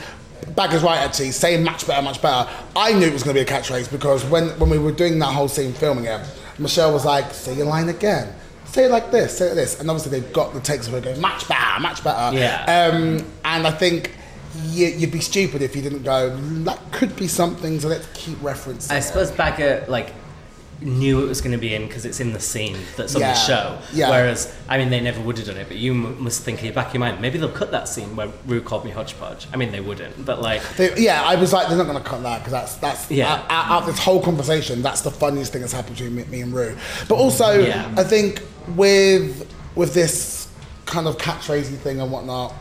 [0.56, 2.48] Baga's right actually, saying much better, much better.
[2.76, 5.18] I knew it was going to be a catchphrase because when, when we were doing
[5.20, 6.22] that whole scene filming it,
[6.60, 8.32] Michelle was like, say your line again.
[8.66, 9.80] Say it like this, say it this.
[9.80, 12.38] And obviously they've got the takes of her going, much better, much better.
[12.38, 12.62] Yeah.
[12.64, 14.16] Um, and I think
[14.64, 18.08] you, you'd be stupid if you didn't go, mm, that could be something, so let's
[18.14, 20.14] keep referencing I it." suppose Baga like
[20.82, 23.32] knew it was going to be in because it's in the scene that's on Yeah,
[23.34, 23.78] the show.
[23.94, 24.10] yeah.
[24.10, 25.70] Whereas, I mean, they never would have done it.
[25.70, 27.88] But you m- must think in your back of your mind, maybe they'll cut that
[27.88, 29.48] scene where Ru called me hodgepodge.
[29.54, 30.62] I mean, they wouldn't, but like.
[30.76, 33.36] They- yeah, I was like, they're not going to cut that because that's that's Yeah.
[33.36, 34.82] out, out, this whole conversation.
[34.82, 36.76] That's the funniest thing that's happened between me, me and Ru.
[37.08, 37.90] But also, Yeah.
[37.98, 38.42] I think
[38.76, 40.50] with with this
[40.86, 42.54] kind of catchphrasy thing and whatnot,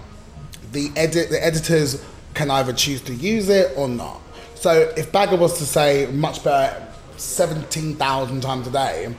[0.74, 2.04] the edit the editors
[2.34, 4.20] can either choose to use it or not.
[4.54, 9.14] So if Baga was to say much better seventeen thousand times a day,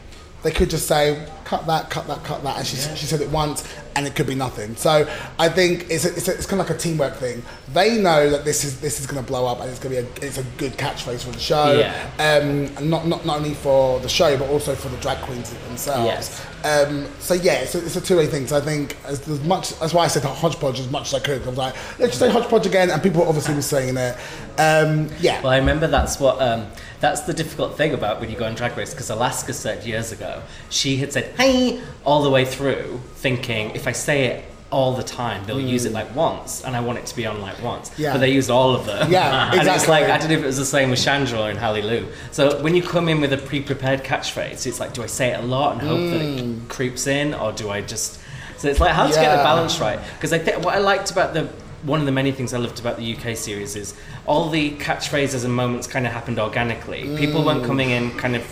[0.46, 3.30] they could just say cut that, cut that, cut that, and she, she said it
[3.32, 4.76] once, and it could be nothing.
[4.76, 7.42] So I think it's a, it's, a, it's kind of like a teamwork thing.
[7.74, 10.04] They know that this is this is going to blow up, and it's going to
[10.04, 11.74] be a, it's a good catchphrase for the show.
[11.74, 11.96] Yeah.
[12.20, 16.06] Um, not, not not only for the show, but also for the drag queens themselves.
[16.06, 16.46] Yes.
[16.64, 18.46] Um, so yeah, it's a, it's a two-way thing.
[18.46, 21.26] So I think as, as much that's why I said hodgepodge as much as I
[21.26, 21.42] could.
[21.42, 24.16] I was like, let's just say hodgepodge again, and people obviously were saying it.
[24.60, 25.42] Um, yeah.
[25.42, 26.68] Well, I remember that's what um,
[27.06, 30.12] that's the difficult thing about when you go on Drag Race because Alaska said years
[30.12, 30.42] ago
[30.72, 35.04] she had said "hey" all the way through, thinking if I say it all the
[35.04, 37.92] time, they'll use it like once, and I want it to be on like once.
[37.98, 38.14] Yeah.
[38.14, 39.12] But they used all of them.
[39.12, 41.60] Yeah, and it's like I don't know if it was the same with Chandra and
[41.60, 42.08] Hallie Lou.
[42.32, 45.40] So when you come in with a pre-prepared catchphrase, it's like, do I say it
[45.40, 48.20] a lot and hope that it creeps in, or do I just?
[48.58, 49.38] So it's like how to get Hmm.
[49.38, 50.00] The balance right.
[50.16, 51.48] Because I think what I liked about the
[51.86, 53.94] one of the many things I loved about the UK series is
[54.26, 57.16] all the catchphrases and moments kind of happened organically.
[57.18, 57.68] People weren't Mm.
[57.68, 58.44] coming in kind of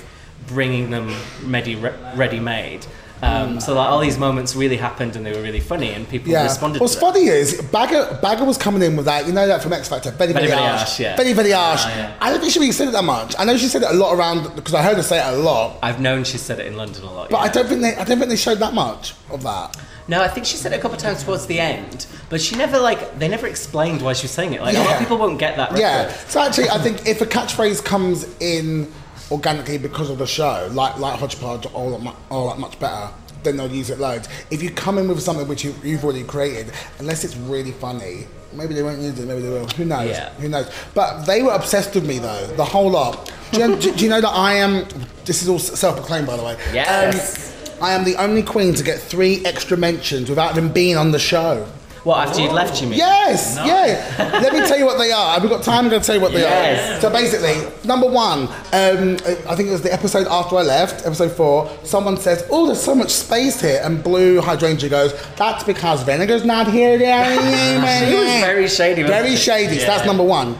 [0.47, 1.13] bringing them
[1.45, 1.75] ready
[2.15, 2.85] ready made.
[3.21, 3.29] Mm.
[3.29, 6.29] Um, so like all these moments really happened and they were really funny and people
[6.31, 6.43] Yeah.
[6.43, 6.81] responded.
[6.81, 9.25] What's funny is Baga Baga was coming in with that.
[9.25, 10.83] You know that from X Factor, Betty Betty Betty Betty Arsh.
[10.83, 11.15] Arsh, yeah.
[11.15, 11.83] Betty Betty Arsh.
[11.85, 12.11] Ah, yeah.
[12.19, 13.33] I don't think she really said it that much.
[13.39, 15.37] I know she said it a lot around because I heard her say it a
[15.37, 17.29] lot, I've known she said it in London a lot.
[17.29, 17.43] but yeah.
[17.43, 19.77] I don't think they I don't think they showed that much of that.
[20.07, 22.55] No, I think she said it a couple of times towards the end, but she
[22.55, 24.61] never like they never explained why she was saying it.
[24.61, 24.93] Like a lot Yeah.
[24.93, 25.77] of people won't get that.
[25.77, 26.05] Yeah.
[26.05, 26.31] reference.
[26.31, 28.91] So actually, I think if a catchphrase comes in
[29.31, 33.09] organically because of the show, like like hodgepodge or like, mu- or like much better,
[33.43, 34.27] then they'll use it loads.
[34.51, 38.27] If you come in with something which you, you've already created, unless it's really funny,
[38.51, 39.25] maybe they won't use it.
[39.25, 39.67] Maybe they will.
[39.67, 40.09] Who knows?
[40.09, 40.29] Yeah.
[40.33, 40.69] Who knows?
[40.93, 43.31] But they were obsessed with me though, the whole lot.
[43.53, 44.85] Do you, do, do you know that I am?
[45.25, 46.57] This is all self-proclaimed, by the way.
[46.73, 47.47] Yes.
[47.47, 47.52] Um,
[47.83, 51.19] I am the only queen to get three extra mentions without even being on the
[51.19, 51.67] show.
[52.05, 52.97] What after you'd left, you mean?
[52.97, 54.39] Yes, yeah.
[54.41, 55.33] Let me tell you what they are.
[55.33, 55.85] Have we got time?
[55.85, 56.97] I'm going to tell you what they Yes.
[56.97, 57.01] are.
[57.01, 57.55] So basically,
[57.85, 59.17] number one, um,
[59.49, 61.69] I think it was the episode after I left, episode four.
[61.83, 66.45] Someone says, "Oh, there's so much space here," and Blu Hydrangea goes, "That's because Vinegar's
[66.45, 67.05] not here." She
[68.15, 69.03] was very shady.
[69.03, 69.79] Very shady.
[69.79, 70.57] So that's number one.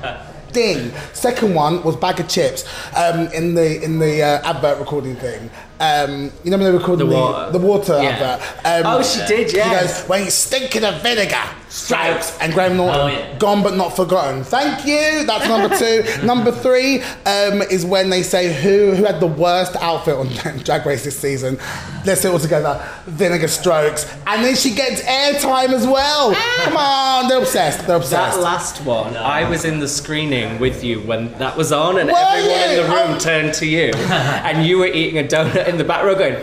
[0.53, 0.91] Ding.
[1.13, 2.63] Second one was Baga Chipz
[2.95, 5.49] um, in the in the uh, advert recording thing.
[5.83, 7.51] Um, you know when they recorded The the, water.
[7.51, 8.09] the water Yeah.
[8.09, 8.85] advert.
[8.85, 9.71] Um, Oh, she did, Yeah.
[9.71, 10.01] yes.
[10.01, 11.43] goes, when you're stinking of vinegar,
[11.73, 13.37] strokes, and Graham Norton, Oh, yeah.
[13.39, 14.43] gone but not forgotten.
[14.43, 15.25] Thank you.
[15.25, 16.03] That's number two.
[16.25, 20.27] number three um, is when they say who who had the worst outfit on
[20.63, 21.57] Drag Race this season.
[22.05, 22.79] Let's say it all together.
[23.07, 26.33] Vinegar strokes, and then she gets airtime as well.
[26.63, 27.87] Come on, they're obsessed.
[27.87, 28.37] They're obsessed.
[28.37, 32.09] That last one, I was in the screening with you when that was on, and
[32.09, 32.93] Were everyone in the you?
[32.93, 33.19] room Oh.
[33.19, 36.35] turned to you, and you were eating a donut in the back row going,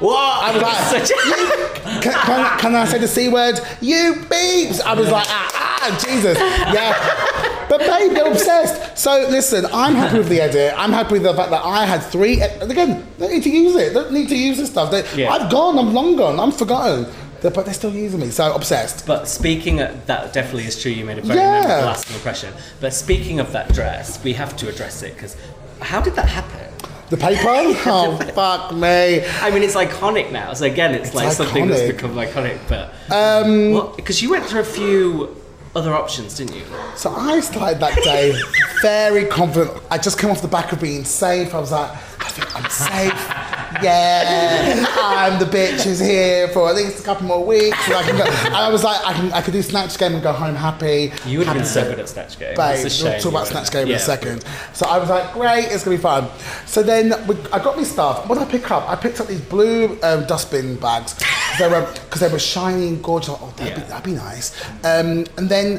[0.00, 0.44] What?
[0.44, 3.60] I was like, Such a- can, can, can I say the C word?
[3.80, 4.80] You beeps!
[4.80, 5.50] I was like, ah,
[5.82, 6.38] ah, Jesus.
[6.38, 7.66] Yeah.
[7.68, 8.98] But babe, they're obsessed.
[8.98, 10.74] So listen, I'm happy with the edit.
[10.76, 12.40] I'm happy with the fact that I had three.
[12.40, 13.88] Again, they don't need to use it.
[13.92, 14.90] They don't need to use this stuff.
[14.90, 15.30] They, Yeah.
[15.32, 15.78] I've gone.
[15.78, 16.40] I'm long gone.
[16.40, 17.06] I'm forgotten.
[17.42, 18.30] But they're still using me.
[18.30, 19.06] So obsessed.
[19.06, 20.90] But speaking of that, definitely is true.
[20.92, 21.60] You made a very Yeah.
[21.60, 22.52] memorable lasting impression.
[22.80, 25.36] But speaking of that dress, we have to address it because
[25.80, 26.66] how did that happen?
[27.10, 27.76] The paper?
[27.92, 29.24] Oh, fuck me.
[29.40, 30.52] I mean, it's iconic now.
[30.54, 32.58] So again, it's, like something that's become iconic.
[32.68, 35.36] But um, because you went through a few
[35.74, 36.64] other options, didn't you?
[36.96, 38.34] So I started that day
[38.80, 39.82] very confident.
[39.90, 41.54] I just came off the back of being safe.
[41.54, 43.56] I was like, I think I'm safe.
[43.82, 47.76] Yeah, I'm the bitch who's here for at least a couple more weeks.
[47.86, 50.14] And I, can go, and I was like, I can, I could do Snatch Game
[50.14, 51.12] and go home happy.
[51.26, 52.56] You would have been so good at Snatch Game.
[52.56, 53.46] Babe, It's we'll talk about.
[53.46, 54.44] Snatch Game in a second.
[54.72, 56.28] So I was like, great, it's gonna be fun.
[56.66, 58.28] So then we, I got me stuff.
[58.28, 58.88] What did I pick up?
[58.88, 61.14] I picked up these blue um, dustbin bags.
[61.14, 63.30] 'Cause They were because they were shiny and gorgeous.
[63.30, 64.60] Oh, that'd, be, that'd be nice.
[64.84, 65.78] Um, and then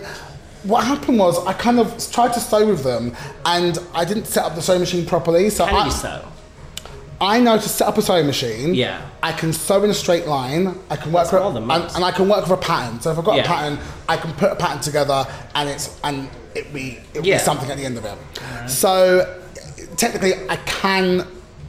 [0.63, 3.15] what happened was I kind of tried to sew with them,
[3.45, 5.49] and I didn't set up the sewing machine properly.
[5.49, 6.25] So How I, did you sew?
[7.21, 8.73] I know to set up a sewing machine.
[8.73, 9.07] Yeah.
[9.21, 10.75] I can sew in a straight line.
[10.89, 12.99] I can work That's with, and, and I can work with a pattern.
[12.99, 13.43] So if I've got Yeah.
[13.43, 17.37] a pattern, I can put a pattern together, and it's and it be it Yeah.
[17.37, 18.17] be something at the end of it.
[18.67, 19.39] So
[19.97, 21.27] technically, I can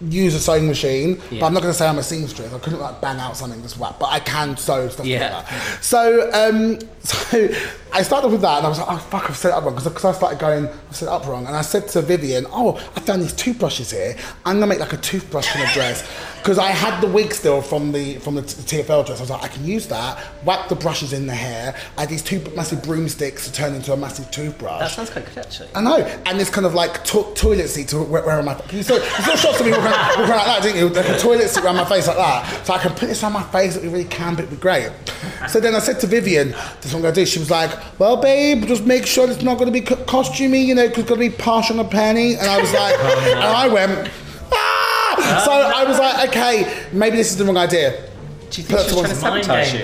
[0.08, 2.52] use a sewing machine, but I'm not going to say I'm a seamstress.
[2.52, 5.42] I couldn't like bang out something just whack, but I can sew stuff Yeah.
[5.42, 5.62] together.
[5.80, 7.48] So, um, so
[7.92, 9.74] I started with that, and I was like, oh fuck, I've set it up wrong
[9.74, 12.76] because I started going, I've set it up wrong, and I said to Vivienne, oh,
[12.96, 14.16] I found these toothbrushes here.
[14.46, 16.08] I'm gonna make like a toothbrush kind of dress
[16.42, 19.18] because I had the wig still from the from the TFL dress.
[19.18, 20.18] I was like, I can use that.
[20.44, 21.74] Whack the brushes in the hair.
[21.96, 24.80] I had these two massive broomsticks to turn into a massive toothbrush.
[24.80, 25.68] That sounds quite good, actually.
[25.74, 25.96] I know,
[26.26, 28.60] and this kind of like to- toilet seat to on my.
[28.70, 30.88] You saw, you shots of me walking, around- walking around like that, didn't you?
[30.88, 32.66] Like a toilet seat around my face like that.
[32.66, 33.72] So I can put this on my face.
[33.76, 34.38] It'd be really camp.
[34.38, 34.90] It'd be great.
[35.48, 37.70] So then I said to Vivienne, "This is what I'm gonna do." She was like,
[37.98, 41.08] "Well, babe, just make sure it's not gonna be co- costumey, you know, because it's
[41.08, 44.10] gonna be posh on a penny." And I was like, and I went.
[44.52, 45.42] Ah!
[45.44, 48.08] So I was like, okay, maybe this is the wrong idea.
[48.50, 49.74] Do you think Put she was trying to sabotage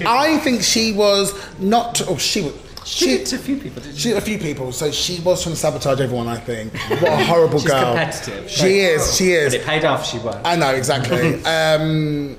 [0.00, 0.06] you?
[0.06, 2.00] I think she was not.
[2.08, 2.52] Oh, she was.
[2.84, 4.10] She did to a few people, didn't she?
[4.10, 6.28] She a few people, so she was trying to sabotage everyone.
[6.28, 6.74] I think.
[6.90, 7.94] What a horrible She's girl.
[7.94, 8.50] competitive.
[8.50, 9.16] She is.
[9.16, 9.54] She But is.
[9.54, 10.40] it paid off, she won.
[10.44, 11.42] I know exactly.
[11.44, 12.36] um,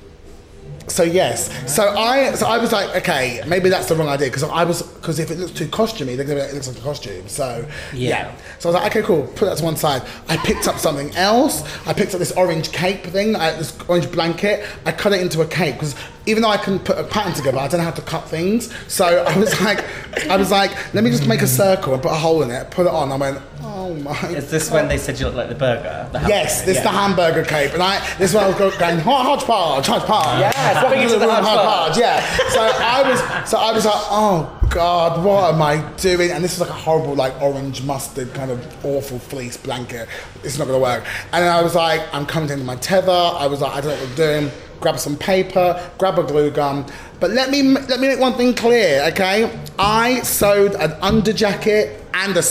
[0.88, 4.44] so yes, so I so I was like, okay, maybe that's the wrong idea because
[4.44, 6.78] I was because if it looks too costumey, they're gonna be like, it looks like
[6.78, 7.28] a costume.
[7.28, 8.10] So yeah.
[8.28, 8.36] Yeah.
[8.60, 10.04] So I was like, okay, cool, put that to one side.
[10.30, 11.64] I picked up something else.
[11.88, 14.64] I picked up this orange cape thing, I, this orange blanket.
[14.86, 17.58] I cut it into a cape because even though I can put a pattern together,
[17.60, 18.74] I don't know how to cut things.
[18.88, 19.84] So I was like,
[20.28, 22.72] I was like, let me just make a circle and put a hole in it,
[22.72, 23.12] put it on.
[23.12, 24.12] I went, oh my.
[24.30, 26.10] Is this when they said you look like the burger?
[26.12, 29.26] The Yes, this is the hamburger cape, and I this one I was going hot
[29.26, 30.40] hodgepodge, hodgepodge.
[30.40, 31.98] Yes, Welcome bring it to the hodgepodge.
[31.98, 32.26] Yeah.
[32.50, 36.32] So I was, so I was like, oh god, what am I doing?
[36.32, 40.08] And this is like a horrible, like orange mustard kind of awful fleece blanket.
[40.44, 41.06] It's not gonna work.
[41.32, 43.12] And then I was like, I'm coming to my tether.
[43.12, 44.52] I was like, I don't know what I'm doing.
[44.80, 46.86] Grab some paper, grab a glue gun.
[47.20, 49.50] But let me let me make one thing clear, okay?
[49.80, 52.44] I sewed an underjacket and a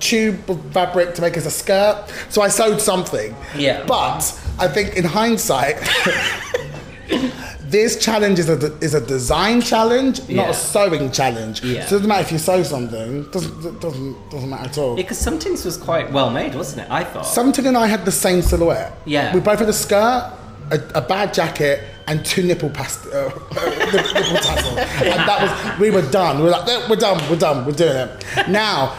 [0.00, 2.04] tube of fabric to make as a skirt.
[2.28, 3.34] So I sewed something.
[3.56, 3.84] Yeah.
[3.86, 4.20] But
[4.58, 5.76] I think in hindsight,
[7.64, 10.50] this challenge is a is a design challenge, not Yeah.
[10.50, 11.62] a sewing challenge.
[11.62, 11.86] Yeah.
[11.86, 13.24] So it doesn't matter if you sew something.
[13.30, 14.96] Doesn't it doesn't doesn't matter at all.
[14.96, 16.90] Because things was quite well made, wasn't it?
[16.90, 17.26] I thought.
[17.26, 18.92] Something and I had the same silhouette.
[19.04, 19.34] Yeah.
[19.34, 20.32] We both had a skirt,
[20.72, 24.78] a, a bad jacket, and two nipple past uh, nipple tassels.
[24.78, 26.38] And that was we were done.
[26.38, 28.24] We were like, "Eh, we're done, we're done, we're doing it.
[28.48, 28.96] Now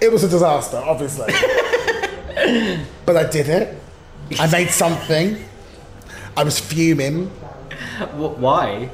[0.00, 1.26] it was a disaster, obviously.
[3.06, 3.76] but I did it.
[4.38, 5.42] I made something.
[6.36, 7.26] I was fuming.
[8.16, 8.90] Why?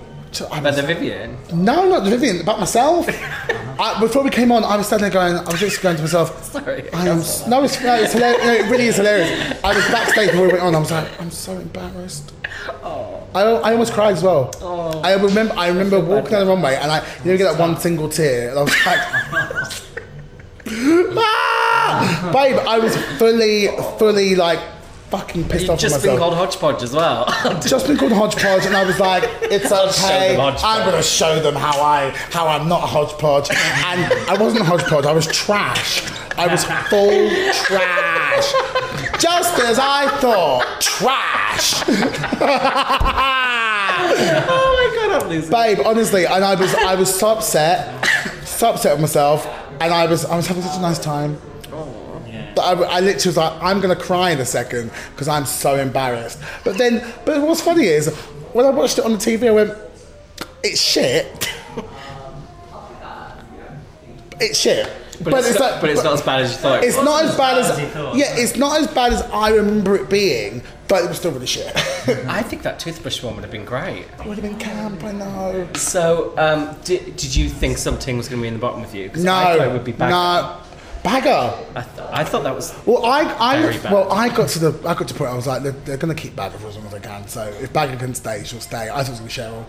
[0.51, 1.37] I was- the Vivienne.
[1.53, 3.07] no, not the Vivienne, about myself.
[3.83, 6.03] I, before we came on, I was standing there going, I was just going to
[6.03, 6.89] myself, Sorry.
[6.93, 8.45] I am, s- no, it's, no, it's hilarious.
[8.45, 9.59] No, it really is hilarious.
[9.65, 10.75] I was backstage before we went on.
[10.77, 12.33] I was like, I'm so embarrassed.
[13.35, 14.51] I, I almost cried as well.
[15.05, 17.59] I remember, I remember walking down the runway, and I, you know, you get that
[17.59, 19.01] one single tear, and I was like,
[21.17, 22.31] ah!
[22.33, 23.67] babe, I was fully,
[23.99, 24.61] fully like
[25.13, 27.27] fucking pissed You've off just myself been called hodgepodge as well.
[27.61, 30.39] just been called hodgepodge, and I was like, "It's okay.
[30.39, 34.01] I'm going to show them how I how I'm not a hodgepodge." And
[34.31, 35.05] I wasn't a hodgepodge.
[35.05, 36.03] I was trash.
[36.39, 38.49] I was full trash,
[39.21, 40.81] just as I thought.
[40.81, 41.85] Trash.
[44.49, 45.51] oh my god, I'm losing.
[45.51, 48.03] Babe, honestly, and I was I was so upset,
[48.47, 49.47] so upset with myself,
[49.79, 51.39] and I was I was having such a nice time.
[52.55, 55.77] But I, I literally was like, I'm gonna cry in a second because I'm so
[55.77, 56.41] embarrassed.
[56.65, 58.09] But then, but what's funny is
[58.53, 59.73] when I watched it on the TV, I went,
[60.63, 61.49] it's shit.
[64.41, 64.91] it's shit.
[65.23, 66.83] But, it's, not, but it's not as bad as you thought.
[66.83, 67.05] It's was.
[67.05, 67.87] not as bad as, as you
[68.21, 71.47] yeah, it's not as bad as I remember it being, but it was still really
[71.47, 71.71] shit.
[72.27, 74.07] I think that toothbrush one would have been great.
[74.19, 75.69] it would have been camp, I know.
[75.75, 78.95] So, um, did, did you think something was going to be in the bottom with
[78.97, 79.11] you?
[79.11, 80.11] 'Cause No, I thought it would be back.
[80.11, 80.57] no,
[81.03, 81.59] Baga.
[81.75, 82.75] I, th- I thought that was.
[82.87, 85.31] Well, I, I, well, I got to the, I got to the point.
[85.33, 87.27] I was like, they're, they're going to keep Baga for as long as they can.
[87.27, 88.89] So if Baga can stay, she'll stay.
[88.89, 89.65] I thought it was going to be Cheryl.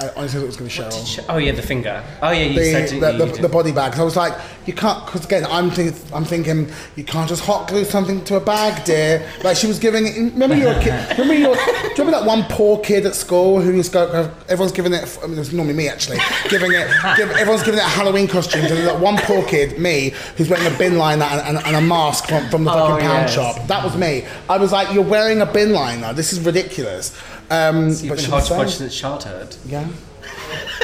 [0.00, 1.24] I honestly thought it was going to be Cheryl.
[1.28, 2.02] Oh yeah, the finger.
[2.22, 3.94] Oh yeah, you The, said the, the, the body bag.
[3.94, 4.32] So I was like,
[4.66, 8.36] you can't, because again, I'm thinking, I'm thinking, you can't just hot glue something to
[8.36, 9.28] a bag, dear.
[9.44, 10.06] Like she was giving.
[10.06, 10.14] it.
[10.32, 10.94] Remember your kid?
[11.18, 11.54] Remember your?
[11.54, 15.18] Do you remember that one poor kid at school who was go, everyone's giving it?
[15.22, 16.88] I mean, it was normally me actually giving it.
[17.16, 18.64] Give, everyone's giving it a Halloween costume.
[18.64, 21.80] And that one poor kid, me, who's wearing a bin liner and, and, and a
[21.80, 23.34] mask from, from the oh, fucking Oh, pound yes.
[23.34, 23.66] shop.
[23.66, 24.24] That was me.
[24.48, 26.12] I was like, you're wearing a bin liner.
[26.14, 27.14] This is ridiculous.
[27.50, 29.56] Um, So you've been hodgepodge since childhood.
[29.66, 29.88] yeah.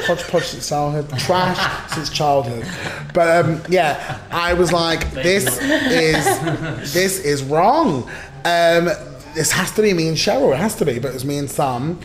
[0.05, 1.19] Hodgepodge since childhood.
[1.19, 2.65] Trash since childhood.
[3.13, 8.03] But um, yeah, I was like, this is this is wrong.
[8.45, 8.89] Um,
[9.33, 10.53] this has to be me and Cheryl.
[10.53, 11.99] It has to be, but it was me and Sum.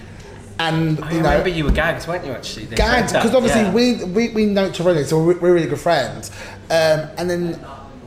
[0.59, 2.33] And I you know, remember you were gagged, weren't you?
[2.33, 3.73] Actually, gagged because obviously yeah.
[3.73, 6.31] we, we we know each other already, so we're, we're really good friends.
[6.71, 7.59] Um, and then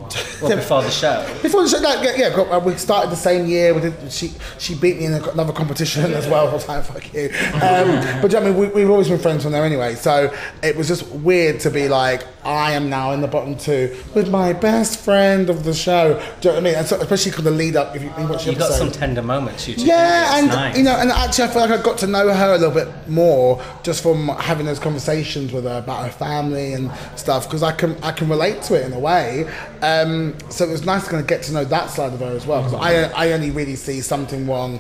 [0.41, 1.25] Well, before the show.
[1.41, 3.73] before the show, like, yeah, yeah, got- uh, we started the same year.
[3.73, 4.11] We did.
[4.11, 6.47] She she beat me in another competition as well.
[6.49, 7.29] I was like, fuck you.
[7.55, 9.95] Um, but you know I mean, we, we've always been friends from there anyway.
[9.95, 13.95] So it was just weird to be like, I am now in the bottom two
[14.13, 16.13] with my best friend of the show.
[16.41, 16.75] Do you know what I mean?
[16.75, 19.21] And so, especially because the lead up, if you, you watch You got some tender
[19.23, 19.67] moments.
[19.67, 19.85] You two.
[19.85, 20.77] Yeah, and nice.
[20.77, 22.89] you know, and actually, I feel like I got to know her a little bit
[23.09, 27.45] more just from having those conversations with her about her family and stuff.
[27.45, 29.49] Because I can, I can relate to it in a way.
[29.82, 32.36] Um, so it was nice to kind of get to know that side of her
[32.36, 32.63] as well.
[32.63, 34.80] Because I, I only really see Sum Ting Wong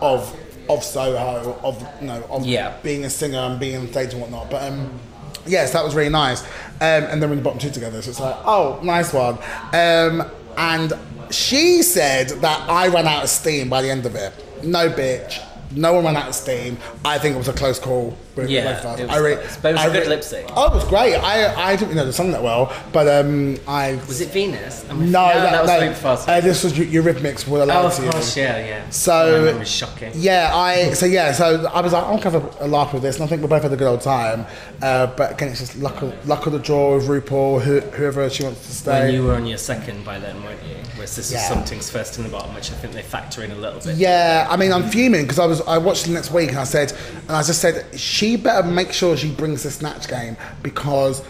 [0.00, 0.36] of
[0.68, 2.76] of Soho, of you know, of Yeah.
[2.82, 4.50] being a singer and being on stage and whatnot.
[4.50, 5.00] But um,
[5.44, 6.42] yes, that was really nice.
[6.42, 6.48] Um,
[6.80, 9.34] and then we're in the bottom two together, so it's like, oh, nice one.
[9.72, 10.92] Um, and
[11.30, 14.32] she said that I ran out of steam by the end of it.
[14.62, 15.44] No bitch.
[15.74, 16.78] No one ran out of steam.
[17.04, 18.16] I think it was a close call.
[18.36, 19.00] Yeah, both of us.
[19.00, 19.56] it was I re- close.
[19.58, 20.50] But it was I a good re- lip sync.
[20.56, 21.14] Oh, it was great.
[21.16, 24.88] I I didn't know the song that well, but um, I Was it Venus?
[24.88, 26.34] I mean, no, that, was no, before.
[26.34, 28.12] uh, this was Eu- Eurythmics were allowed oh, of to use.
[28.12, 28.88] course, yeah, yeah.
[28.90, 30.12] So- memory's shocking.
[30.14, 33.16] Yeah, I so yeah, so I was like, I'll have a, a laugh with this,
[33.16, 34.46] and I think we both had a good old time.
[34.82, 38.28] Uh, but again, it's just luck of, luck of the draw with RuPaul, who, whoever
[38.30, 39.00] she wants to stay.
[39.06, 40.76] When you were on your second by then, weren't you?
[40.94, 41.40] Whereas this Yeah.
[41.42, 43.80] is Sum Ting's first in the bottom, which I think they factor in a little
[43.80, 43.96] bit.
[43.96, 46.64] Yeah, I mean, I'm fuming because I was I watched the next week and I
[46.64, 46.92] said,
[47.26, 51.22] and I just said she better make sure she brings the snatch game because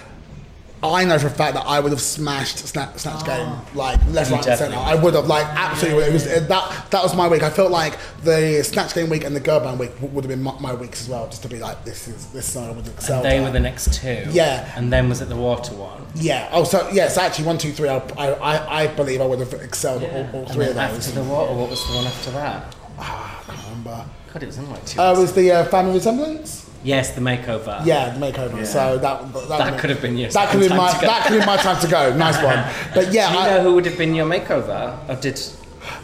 [0.82, 4.30] I know for a fact that I would have smashed snatch, snatch game like left,
[4.30, 4.78] You right, and centre.
[4.78, 6.04] I would have like absolutely.
[6.04, 6.48] It was that
[6.90, 7.42] that was my week.
[7.42, 10.42] I felt like the snatch game week and the girl band week would have been
[10.42, 12.74] my, my weeks as well, just to be like this is this is something I
[12.76, 13.24] would have excelled.
[13.26, 13.42] They at.
[13.44, 14.24] were the next two.
[14.30, 14.72] Yeah.
[14.74, 16.06] And then was it the water one?
[16.14, 16.48] yeah.
[16.50, 17.90] Oh, so yes, actually one, two, three.
[17.90, 20.78] I I, I, I believe I would have excelled at all, all And three then
[20.78, 21.08] of those.
[21.08, 22.74] after the water, what was the one after that?
[22.98, 24.06] Ah, I can't remember.
[24.32, 24.98] God, it was in like two.
[24.98, 25.20] Uh, weeks.
[25.20, 26.69] was the uh, family resemblance?
[26.82, 27.84] Yes, the makeover.
[27.84, 28.64] Yeah, the makeover.
[28.66, 31.32] So that that, That could have been your that could have been my that could
[31.36, 32.16] have been my time to go.
[32.16, 32.64] Nice one.
[32.94, 34.98] But yeah, Do you I, know who would have been your makeover?
[35.08, 35.40] Or did?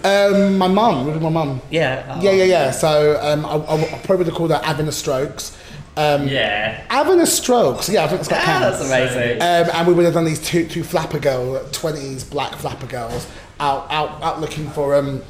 [0.04, 1.04] um, my mum.
[1.06, 1.60] Would be my mum.
[1.70, 2.20] Yeah.
[2.20, 2.70] Yeah, yeah, yeah.
[2.70, 5.56] So um, I, I, I probably would have called her Avina Strokes.
[5.98, 6.84] Um, Yeah.
[6.90, 7.88] Having Avina Strokes.
[7.88, 8.88] Yeah, I think it's got Ah, counts.
[8.88, 9.40] that's amazing.
[9.42, 13.26] Um, and we would have done these two two flapper girls, twenties black flapper girls,
[13.60, 15.22] out out out looking for um,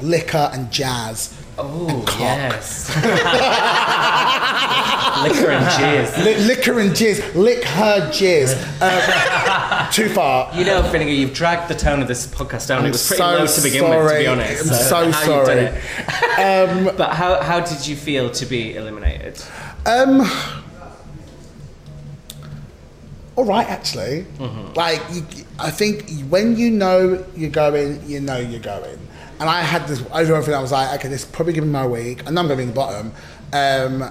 [0.00, 1.38] liquor and jazz.
[1.58, 2.88] Oh yes.
[5.22, 6.24] Liquor and jizz.
[6.24, 7.34] Li- liquor and jizz.
[7.34, 8.56] Lick her jizz.
[8.80, 10.52] Uh, too far.
[10.56, 12.80] You know, Vinegar, you've dragged the tone of this podcast down.
[12.80, 14.72] I'm it was pretty so low to begin with, to be honest.
[14.92, 15.60] I'm so how sorry.
[15.60, 16.96] it.
[16.96, 19.42] but how, how did you feel to be eliminated?
[19.84, 20.22] Um,
[23.36, 24.26] all right, actually.
[24.38, 24.72] Mm-hmm.
[24.74, 28.98] Like, you, I think when you know you're going, you know you're going.
[29.42, 30.60] And I had this overall feeling.
[30.60, 32.22] I was like, okay, this is probably giving my week.
[32.22, 33.08] Know I'm going to be in the bottom.
[33.52, 34.02] Um,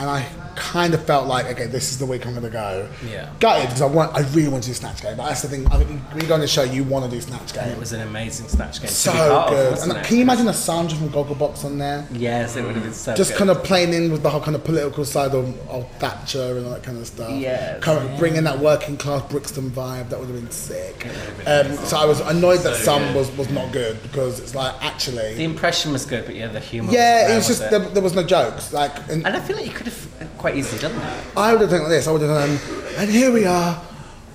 [0.00, 0.18] and I
[0.60, 2.88] kind of felt like, okay, this is the week I'm going to go.
[3.04, 3.32] Yeah.
[3.40, 5.16] Gutted because I want, I really want to do Snatch Game.
[5.16, 5.66] But that's the thing.
[5.72, 7.68] I when you go on the show, you want to do Snatch Game.
[7.68, 8.90] It was an amazing snatch game.
[8.90, 9.12] so
[9.48, 9.72] good.
[9.78, 10.04] Of, and it?
[10.04, 12.06] can you imagine a Sandra from Gogglebox on there?
[12.12, 13.38] Yes, it would have been so just good.
[13.38, 16.66] kind of playing in with the whole kind of political side of, of Thatcher and
[16.66, 17.30] all that kind of stuff.
[17.32, 17.82] Yes.
[17.82, 20.10] kind of bringing that working class Brixton vibe.
[20.10, 21.06] That would have been sick.
[21.46, 25.34] Um, so I was annoyed that some was, was not good because it's like actually
[25.34, 26.92] The impression was good, but yeah, the humour.
[26.92, 28.72] yeah, wasn't it was just was there, there was no jokes.
[28.72, 31.24] Like, and And I feel like you could have quite easily done that.
[31.36, 32.06] I would have done this.
[32.06, 33.80] I would have done, um, and here we are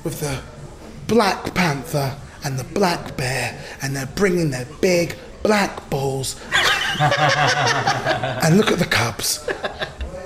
[0.04, 0.42] with the
[1.08, 6.40] Black Panther and the Black Bear, and they're bringing their big black balls.
[7.00, 9.46] and look at the Cubs.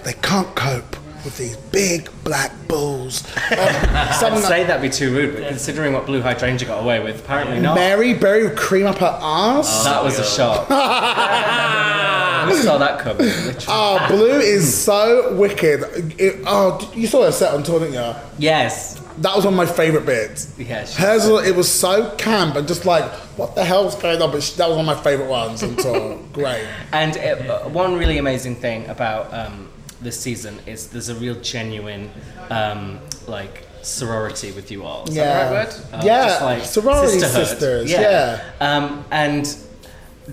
[0.04, 3.24] They can't cope with these big black bulls.
[3.50, 7.20] Um, I'd say that'd be too rude, but considering what Blu Hydrangea got away with,
[7.22, 7.76] apparently not.
[7.76, 9.84] Mary Berry cream up her ass.
[9.86, 10.68] that was a shock.
[10.70, 13.26] I saw that coming.
[13.28, 13.66] literally.
[13.68, 15.84] Oh, Blu is so wicked.
[16.20, 18.14] It- oh, you saw her set on tour, didn't you?
[18.38, 19.00] Yes.
[19.20, 20.54] That was one of my favourite bits.
[20.58, 23.04] Yeah, she- Hers, was- it was so camp and just like,
[23.38, 24.32] what the hell's going on?
[24.32, 26.20] But she, that was one of my favourite ones on tour.
[26.34, 26.66] Great.
[26.92, 29.69] And uh, one really amazing thing about um,
[30.02, 32.10] this season is there's a real genuine
[32.50, 35.08] um, like sorority with you all.
[35.08, 35.50] Is Yeah.
[35.50, 36.04] that the right word?
[36.06, 37.48] Yeah, sorority sisterhood.
[37.48, 38.42] sisters, yeah.
[38.62, 39.46] Um, and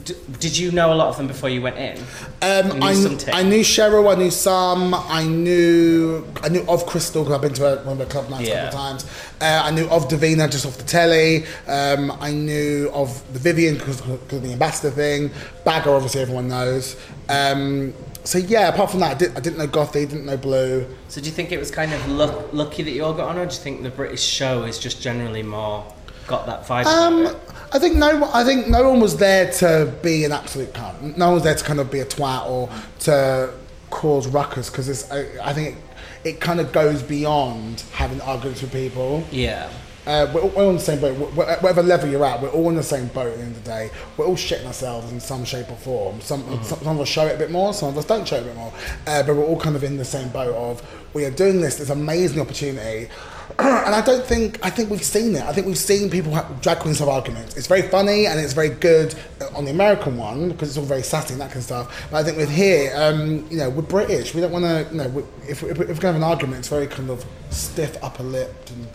[0.05, 1.97] d- did you know a lot of them before you went in?
[2.43, 6.64] Um, You knew I, kn- I knew Cheryl, I knew some, I knew I knew
[6.69, 8.69] of Crystal because I've been to her, one of her club nights Yeah.
[8.69, 9.07] a couple of times.
[9.41, 11.45] Uh, I knew of Divina just off the telly.
[11.69, 15.31] Um, I knew of the Vivienne because of the ambassador thing.
[15.64, 16.97] Baga, obviously, everyone knows.
[17.29, 17.93] Um,
[18.27, 20.87] so yeah, apart from that, I, did, I didn't know Gothy, didn't know Blu.
[21.09, 23.39] So do you think it was kind of luck, lucky that you all got on,
[23.39, 25.85] or do you think the British show is just generally more
[26.27, 26.87] got that vibe?
[26.87, 27.37] Um.
[27.72, 28.31] I think no.
[28.33, 31.16] I think no one was there to be an absolute cunt.
[31.16, 32.70] No one was there to kind of be a twat or
[33.01, 33.53] to
[33.91, 35.11] cause ruckus because it's.
[35.11, 35.77] I, I think
[36.24, 39.24] it, it kind of goes beyond having arguments with people.
[39.31, 39.68] Yeah.
[40.07, 41.17] Uh, we're, all- we're on the same boat.
[41.17, 43.65] Wh- Whatever level you're at, we're all in the same boat at the end of
[43.65, 43.91] the day.
[44.17, 46.21] We're all shitting ourselves in some shape or form.
[46.21, 48.37] Some, some, some of us show it a bit more, some of us don't show
[48.37, 48.73] it a bit more.
[49.07, 50.83] Uh, but we're all kind of in the same boat of
[51.15, 53.09] we are doing this, this amazing opportunity.
[53.59, 55.43] and I don't think, I think we've seen it.
[55.43, 57.57] I think we've seen people have, drag queens have arguments.
[57.57, 59.15] It's very funny and it's very good
[59.55, 62.09] on the American one because it's all very sassy and that kind of stuff.
[62.11, 64.35] But I think with here, um, you know, we're British.
[64.35, 66.23] We don't want to, you know, we, if, if, if we're going to have an
[66.25, 68.87] argument, it's very kind of stiff upper lipped and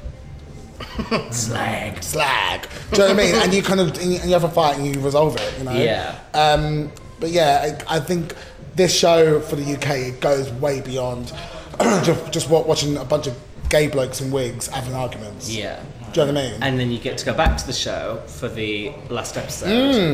[1.32, 2.04] Slag.
[2.04, 2.68] slag.
[2.92, 3.36] Do you know what I mean?
[3.36, 5.58] And you kind of and you, and you have a fight and you resolve it.
[5.58, 5.74] You know.
[5.74, 6.18] Yeah.
[6.34, 8.36] Um, but yeah, I, I think
[8.76, 11.34] this show for the UK it goes way beyond
[11.80, 13.38] just just wa- watching a bunch of
[13.70, 15.50] gay blokes in wigs having arguments.
[15.50, 15.82] Yeah.
[16.14, 16.64] Do you know what I mean?
[16.64, 19.70] And then you get to go back to the show for the last episode.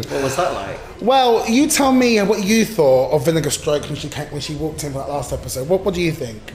[0.06, 0.12] Mm.
[0.12, 0.80] What was that like?
[1.02, 4.54] well, you tell me what you thought of Vinegar Stroke when she came, when she
[4.54, 5.68] walked in for that last episode.
[5.68, 6.54] What What do you think?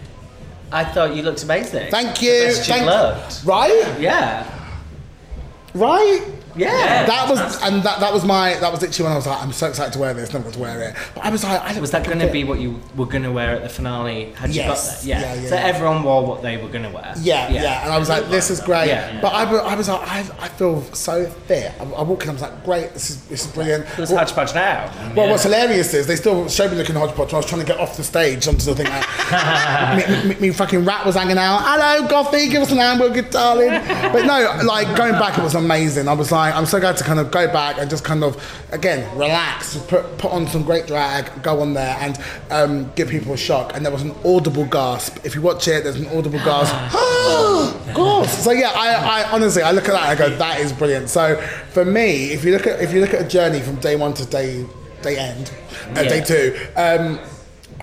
[0.73, 1.91] I thought you looked amazing.
[1.91, 2.33] Thank you.
[2.33, 3.45] The best Thank- looked.
[3.45, 4.01] Right.
[4.01, 4.47] Yeah.
[5.75, 6.23] Right.
[6.57, 7.07] Yeah.
[7.07, 9.53] That was and that, that was my that was literally when I was like I'm
[9.53, 11.81] so excited to wear this never got to wear it but I was like I
[11.81, 14.33] Was that going to be what you were going to wear at the finale?
[14.33, 14.69] Had you Yes.
[14.69, 15.07] got that?
[15.07, 15.21] Yeah.
[15.21, 15.63] Yeah, yeah, so yeah.
[15.63, 17.13] everyone wore what they were going to wear.
[17.21, 19.21] Yeah, yeah, and I was like, "This is great." Yeah.
[19.21, 21.73] But I, I was like, I, I feel so fit.
[21.81, 24.11] I, I walked in, I was like, "Great, this is this is brilliant." It was
[24.11, 24.91] Well, hodgepodge now.
[25.17, 27.67] well, what's hilarious is they still showed me looking hodgepodge when I was trying to
[27.67, 28.87] get off the stage onto the thing.
[28.87, 31.59] Like, me, me, me fucking rat was hanging out.
[31.65, 33.71] Hello, Gothy, give us an hamburger, darling.
[34.13, 36.09] But no, like going back, it was amazing.
[36.09, 38.43] I was like, I'm so glad to kind of go back and just kind of,
[38.73, 42.19] again, relax, put, put on some great drag, go on there and
[42.51, 43.77] um, give people a shock.
[43.77, 45.19] And there was an audible gasp.
[45.25, 46.75] If you watch it, there's an audible gasp.
[47.89, 48.33] of course.
[48.45, 51.09] So yeah, I, I honestly, I look at that and I go, that is brilliant.
[51.09, 51.37] So
[51.71, 54.15] for me, if you look at if you look at a journey from day one
[54.15, 54.67] to day
[55.03, 55.53] day end,
[55.91, 57.19] uh, day two, um,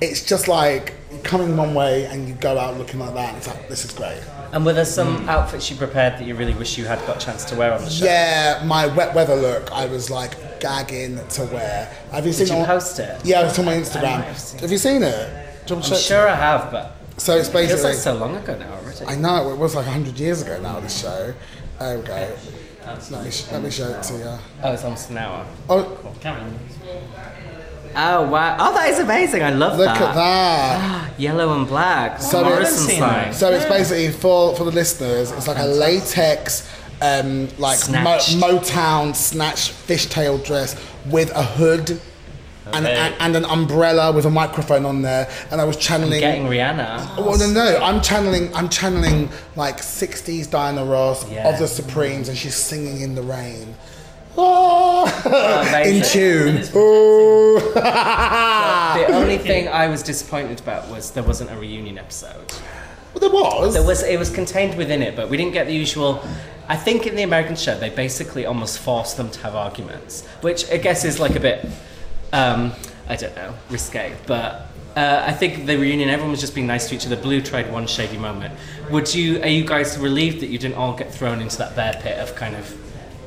[0.01, 0.93] it's just like
[1.24, 3.36] in one way and you go out looking like that.
[3.36, 4.22] It's like this is great.
[4.51, 7.26] And were there some outfits you prepared that you really wish you had got a
[7.26, 8.05] chance to wear on the show?
[8.05, 11.86] Yeah, my wet weather look, I was like gagging to wear.
[12.11, 12.61] Have you seen Did you it?
[12.61, 13.22] on- post it?
[13.26, 14.24] Yeah, it's on my Instagram.
[14.24, 15.30] have Have you seen it?
[15.67, 17.84] Do you want to I'm sure I have, but So it's it basically.
[17.84, 19.05] like so long ago now already.
[19.05, 20.80] I know it was like hundred years ago now.
[20.80, 21.34] This show.
[21.80, 22.32] There we go.
[22.88, 24.24] Let me, sh- let me show it to you.
[24.63, 25.45] Oh, it's almost an hour.
[25.70, 26.57] Oh, Cameron.
[27.95, 28.55] Oh wow!
[28.59, 29.41] Oh, that is amazing.
[29.43, 29.99] I love Look that.
[29.99, 31.11] Look at that.
[31.19, 32.21] Yellow and black.
[32.21, 33.33] So Morrison it's- sign.
[33.33, 35.31] So it's basically for for the listeners.
[35.31, 36.69] It's like a latex,
[37.01, 38.37] um, like Mo- Snatched.
[38.37, 40.75] Motown snatch fishtail dress
[41.07, 41.99] with a hood.
[42.71, 42.95] And, Okay.
[42.95, 46.19] and, and an umbrella with a microphone on there, and I was channeling.
[46.19, 47.17] Getting Rihanna.
[47.17, 48.53] Well, no, no, I'm channeling.
[48.55, 51.49] I'm channeling like '60s Diana Ross Yeah.
[51.49, 53.73] of the Supremes, and she's singing in the rain.
[54.38, 56.63] Oh, in tune.
[56.75, 57.36] Oh.
[58.99, 62.51] The only thing I was disappointed about was there wasn't a reunion episode.
[63.13, 63.73] Well, there was.
[63.73, 66.23] There was it was contained within it, but we didn't get the usual.
[66.67, 70.69] I think in the American show they basically almost forced them to have arguments, which
[70.69, 71.65] I guess is like a bit,
[72.34, 72.73] um,
[73.07, 74.15] I don't know, risque.
[74.27, 77.15] But uh, I think the reunion, everyone was just being nice to each other.
[77.15, 78.53] Blu tried one shady moment.
[78.91, 79.41] Would you?
[79.41, 82.36] Are you guys relieved that you didn't all get thrown into that bear pit of
[82.36, 82.75] kind of?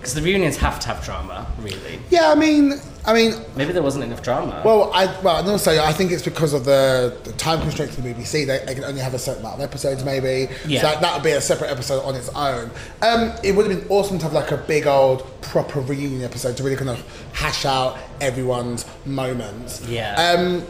[0.03, 2.01] Because the reunions have to have drama, really.
[2.11, 2.73] yeah, I mean,
[3.07, 4.61] I mean, Maybe there wasn't enough drama.
[4.65, 8.03] Well, I well, and also I think it's because of the, the time constraints of
[8.03, 8.45] the BBC.
[8.45, 10.53] They, they can only have a certain amount of episodes, maybe.
[10.67, 10.81] Yeah.
[10.81, 12.73] So that, that would be a separate episode on its own.
[13.01, 16.57] Um, it would have been awesome to have like a big old proper reunion episode
[16.57, 17.01] to really kind of
[17.33, 19.87] hash out everyone's moments.
[19.87, 20.15] Yeah.
[20.17, 20.65] Um,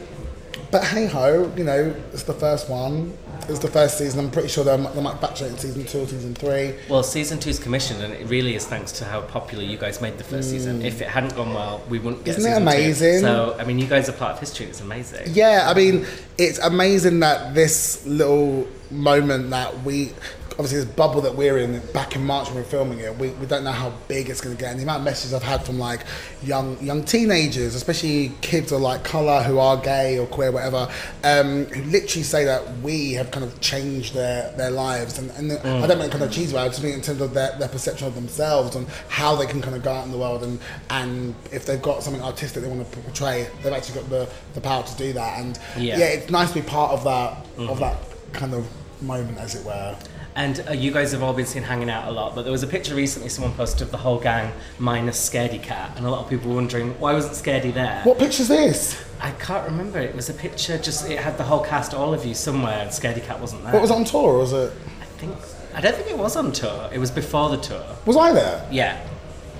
[0.70, 3.16] but hey ho, you know, it's the first one.
[3.48, 4.20] It's the first season.
[4.20, 6.74] I'm pretty sure they might, might backtrack in season two or season three.
[6.88, 10.18] Well, season two's commissioned, and it really is thanks to how popular you guys made
[10.18, 10.82] the first season.
[10.82, 12.38] If it hadn't gone well, we wouldn't get Mm.
[12.38, 12.70] Isn't it season two.
[12.70, 13.20] amazing?
[13.20, 14.66] So, I mean, you guys are part of history.
[14.66, 15.26] It's amazing.
[15.34, 16.06] Yeah, I mean,
[16.38, 20.12] it's amazing that this little moment that we
[20.52, 23.46] obviously this bubble that we're in back in March when we're filming it, we, we
[23.46, 24.70] don't know how big it's going to get.
[24.70, 26.00] And the amount of messages I've had from like
[26.42, 30.88] young young teenagers, especially kids of like colour who are gay or queer, whatever,
[31.24, 35.18] um, who literally say that we have kind of change their, their lives.
[35.18, 35.82] And, and mm.
[35.82, 38.06] I don't mean kind of cheesy, I just mean in terms of their, their perception
[38.06, 40.60] of themselves and how they can kind of go out in the world and,
[40.90, 44.60] and if they've got something artistic they want to portray, they've actually got the, the
[44.60, 45.40] power to do that.
[45.40, 45.98] And Yeah.
[45.98, 47.80] yeah, it's nice to be part of that of mm.
[47.80, 47.96] that
[48.32, 48.66] kind of
[49.02, 49.96] moment, as it were.
[50.34, 52.62] And uh, you guys have all been seen hanging out a lot, but there was
[52.62, 56.24] a picture recently someone posted of the whole gang minus Scaredy Kat, and a lot
[56.24, 58.00] of people were wondering why wasn't Scaredy there?
[58.04, 59.02] What picture's this?
[59.20, 59.98] I can't remember.
[59.98, 62.90] It was a picture, just it had the whole cast, all of you somewhere, and
[62.90, 63.72] Scaredy Kat wasn't there.
[63.74, 64.32] What was it on tour?
[64.34, 64.72] Or was it?
[65.00, 65.34] I think.
[65.74, 66.88] I don't think it was on tour.
[66.92, 67.84] It was before the tour.
[68.06, 68.66] Was I there?
[68.70, 69.06] Yeah.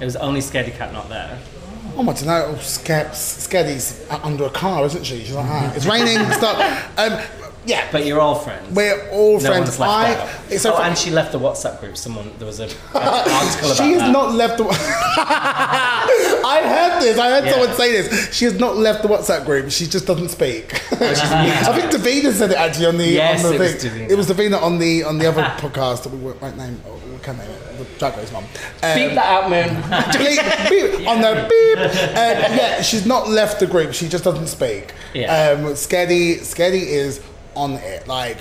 [0.01, 1.39] It was only Scaredy Kat not there.
[1.95, 2.57] Oh, I don't know.
[2.61, 5.21] Sca- Sketty's under a car, isn't she?
[5.21, 6.19] She's like, ah, it's raining.
[6.33, 6.57] Stop.
[6.99, 7.19] Um,
[7.65, 8.75] yeah, But you're all friends.
[8.75, 9.67] we're all no friends.
[9.67, 10.15] one's left I.
[10.15, 10.29] out.
[10.51, 11.97] It's so oh, fu- and she left the WhatsApp group.
[11.97, 13.77] Someone there was a, an article about that.
[13.77, 14.11] she has that.
[14.13, 14.65] not left the.
[15.45, 17.19] I heard this.
[17.19, 17.51] I heard Yeah.
[17.53, 18.35] someone say this.
[18.35, 19.71] She has not left the WhatsApp group.
[19.71, 20.75] She just doesn't speak.
[21.01, 23.91] I think Divina said it actually on the Yes, on the it was thing.
[23.93, 24.13] Divina.
[24.13, 26.81] It was Divina on the on the other podcast that we won't name.
[26.87, 27.79] oh, We can name it.
[27.79, 28.45] The Drag Race mum.
[28.45, 29.75] Um, Beep that out, Moon.
[30.19, 31.79] beep, beep, on the beep.
[31.79, 33.93] Uh, yeah, she's not left the group.
[33.95, 34.93] She just doesn't speak.
[35.15, 35.53] Yeah.
[35.53, 37.21] Um, Sketty, Sketty is
[37.55, 38.07] on it.
[38.07, 38.39] Like,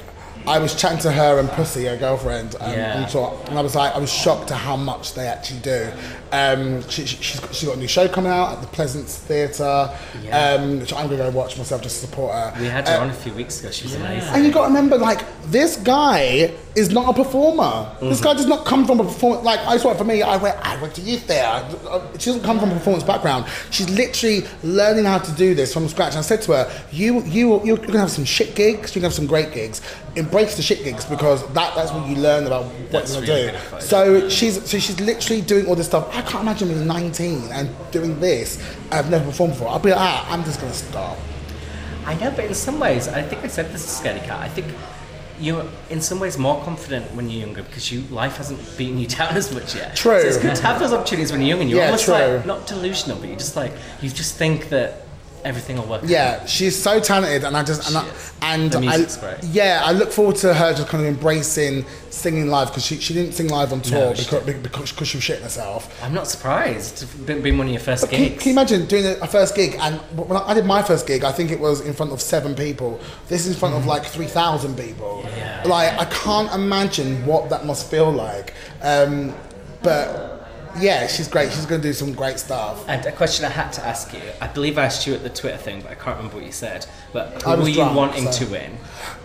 [0.48, 3.04] I was chatting to her and Pussy, her girlfriend, um, Yeah.
[3.04, 5.92] on tour, and I was like, I was shocked to how much they actually do.
[6.32, 9.18] Um, she, she, she's, got, she's got a new show coming out at the Pleasance
[9.18, 9.90] Theatre,
[10.24, 10.54] Yeah.
[10.56, 12.54] um, which I'm going to go watch myself just to support her.
[12.60, 13.70] We had her on a few weeks ago.
[13.72, 14.34] She was amazing.
[14.34, 17.94] And you got to remember, like, this guy is not a performer.
[18.00, 18.24] This Mm-hmm.
[18.24, 19.44] guy does not come from a performance.
[19.44, 20.22] Like, I saw it for me.
[20.22, 21.68] I went, I went to youth there.
[22.18, 23.46] She doesn't come from a performance background.
[23.72, 26.12] She's literally learning how to do this from scratch.
[26.14, 28.96] And I said to her, you, you, you're gonna have some shit gigs.
[28.96, 29.82] You're gonna have some great gigs.
[30.32, 33.40] Embrace the shit gigs because that, that's what you learn about what That's you're gonna
[33.42, 33.58] really do.
[33.70, 36.08] gonna So she's, so she's literally doing all this stuff.
[36.16, 38.64] I can't imagine being 19 and doing this.
[38.92, 39.68] I've never performed before.
[39.68, 41.18] I'll be like, ah, I'm just gonna stop.
[42.06, 44.40] I know, but in some ways, I think I said this to Scaredy Kat.
[44.40, 44.68] I think
[45.38, 49.08] you're in some ways more confident when you're younger because you life hasn't beaten you
[49.18, 49.98] down as much yet.
[49.98, 50.22] True.
[50.22, 52.14] So it's good to have those opportunities when you're young and you're Yeah, almost true.
[52.14, 55.01] like not delusional, but you just like you just think that
[55.44, 56.04] everything will work.
[56.04, 56.10] out.
[56.10, 58.08] Yeah, she's so talented, and I just and, I,
[58.42, 62.86] and I, yeah, I look forward to her just kind of embracing singing live because
[62.86, 66.04] she, she didn't sing live on tour No, because, because because she was shitting herself.
[66.04, 67.04] I'm not surprised.
[67.04, 68.44] It's been, one of your first Can, gigs.
[68.44, 69.76] can you imagine doing a, a first gig?
[69.80, 72.56] And when I did my first gig, I think it was in front of seven
[72.56, 73.00] people.
[73.28, 75.24] This is in front of like three thousand people.
[75.38, 75.64] Yeah.
[75.66, 78.54] Like I can't imagine what that must feel like.
[78.82, 79.34] Um,
[79.84, 80.31] but
[80.80, 81.52] yeah, she's great.
[81.52, 82.84] She's going to do some great stuff.
[82.88, 84.22] And a question I had to ask you.
[84.40, 86.52] I believe I asked you at the Twitter thing, but I can't remember what you
[86.52, 86.86] said.
[87.14, 88.78] But who I were you drunk, wanting so- to win?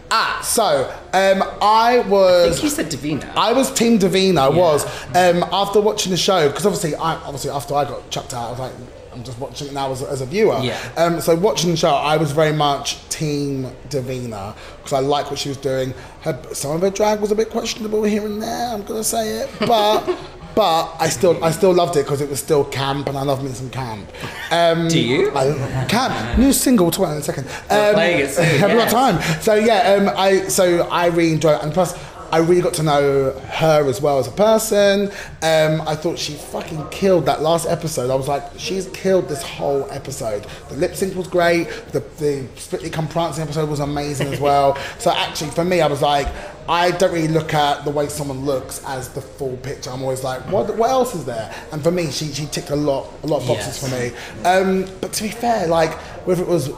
[0.09, 2.53] Ah, so um, I I was.
[2.53, 3.33] think you said Divina.
[3.37, 4.41] I was Team Divina.
[4.43, 4.85] I was
[5.17, 8.51] um, after watching the show because obviously, I obviously after I got chucked out, I
[8.51, 8.73] was like,
[9.13, 10.61] I'm just watching it now as, as a viewer.
[10.63, 10.79] Yeah.
[10.97, 15.41] Um, so watching the show, I was very much Team Divina because I like what
[15.41, 15.93] she was doing.
[16.21, 18.73] Her, some of her drag was a bit questionable here and there.
[18.75, 20.07] I'm gonna say it, but
[20.57, 23.45] but I still I still loved it because it was still camp, and I love
[23.45, 24.11] me some camp.
[24.51, 25.31] Um, Do you?
[25.37, 26.87] I, camp new single.
[26.87, 27.47] We'll talk about in a second.
[27.71, 28.91] Um, playing it soon, Have yes.
[28.91, 29.43] time?
[29.43, 31.97] So yeah, um, I so I really enjoyed it, and plus.
[32.33, 35.09] I really got to know her as well as a person.
[35.43, 38.11] Um, I thought she fucking killed that last episode.
[38.11, 40.47] I was like, she's killed this whole episode.
[40.69, 41.65] The lip sync was great.
[41.93, 44.77] The, the Strictly Come Prancing episode was amazing as well.
[44.99, 46.27] so actually, for me, I was like,
[46.69, 49.91] I don't really look at the way someone looks as the full picture.
[49.91, 51.55] I'm always like, what, what else is there?
[51.73, 53.89] And for me, she, she ticked a lot, a lot of boxes Yes.
[53.89, 54.45] for me.
[54.45, 55.93] Um, but to be fair, like
[56.27, 56.71] whether it was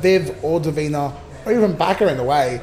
[0.00, 1.14] Viv or Divina
[1.46, 2.60] or even Baga in a way,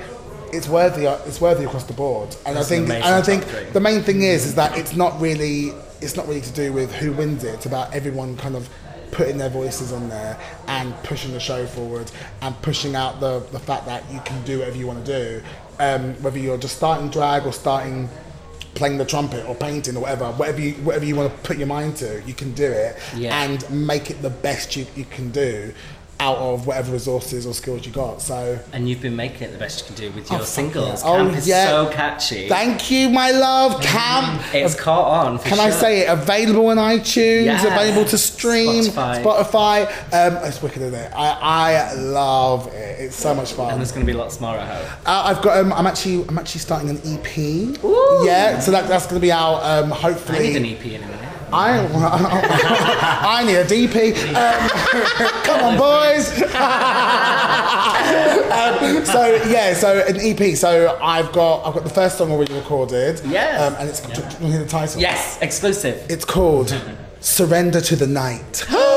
[0.54, 1.06] it's worthy.
[1.06, 2.36] It's worthy across the board.
[2.46, 3.64] And That's I an think, and I think three.
[3.72, 5.72] the main thing is, is that it's not really,
[6.02, 7.54] it's not really to do with who wins it.
[7.56, 8.70] It's about everyone kind of
[9.12, 10.38] putting their voices on there
[10.68, 12.12] and pushing the show forward
[12.44, 15.44] and pushing out the the fact that you can do whatever you want to do,
[15.80, 18.08] um, whether you're just starting drag or starting
[18.76, 21.66] playing the trumpet or painting or whatever, whatever you whatever you want to put your
[21.68, 23.42] mind to, you can do it Yeah.
[23.44, 25.74] and make it the best you, you can do
[26.22, 28.22] out of whatever resources or skills you got.
[28.22, 30.48] So And you've been making it the best you can do with Oh, your fuck
[30.48, 31.02] singles.
[31.04, 31.10] yeah.
[31.10, 31.68] Oh, Camp is yeah.
[31.70, 32.50] so catchy.
[32.50, 33.82] thank you, my love.
[33.82, 34.42] Camp.
[34.54, 35.38] It's caught on.
[35.38, 36.10] For Can I say it?
[36.10, 37.66] Available on iTunes, Yeah.
[37.74, 39.24] available to stream, Spotify.
[39.24, 39.86] Spotify.
[40.14, 41.12] Um, it's wicked, isn't it?
[41.16, 41.38] I,
[41.90, 43.00] I love it.
[43.00, 43.70] It's so much fun.
[43.72, 45.08] And there's going to be lots more, I hope.
[45.08, 45.58] Uh, I've got.
[45.58, 46.28] Um, I'm actually.
[46.28, 47.38] I'm actually starting an EP.
[47.86, 48.24] Ooh.
[48.26, 48.60] Yeah.
[48.60, 49.60] So that, that's going to be out.
[49.64, 50.40] Um, I hopefully.
[50.50, 51.16] need an EP in a minute.
[51.52, 51.80] I,
[53.22, 54.14] I need a DP.
[54.36, 54.70] Um,
[55.44, 56.32] come on, boys.
[58.52, 60.56] um, so yeah, so an EP.
[60.56, 63.22] So I've got I've got the first song already recorded.
[63.26, 63.62] Yes.
[63.62, 64.00] Um, and it's
[64.40, 65.02] hear the title.
[65.02, 66.06] Yes, exclusive.
[66.10, 66.70] It's called
[67.20, 68.66] "Surrender to the Night."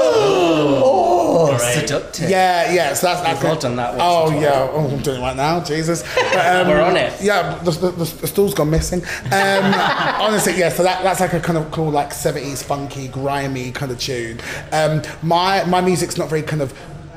[1.62, 2.30] Oh, seductive.
[2.30, 2.94] Yeah, yeah.
[2.94, 4.42] So that's, that's We've all done that Oh or twice.
[4.42, 4.68] yeah.
[4.72, 5.62] Oh, I'm doing it right now.
[5.62, 6.02] Jesus.
[6.32, 7.12] But, um, We're on it.
[7.20, 7.58] Yeah.
[7.58, 9.00] The, the, the, the stool's gone missing.
[9.26, 9.32] Um,
[10.20, 10.68] honestly, yeah.
[10.70, 14.40] So that, that's like a kind of cool, like 70s funky, grimy kind of tune.
[14.72, 16.72] Um, my my music's not very kind of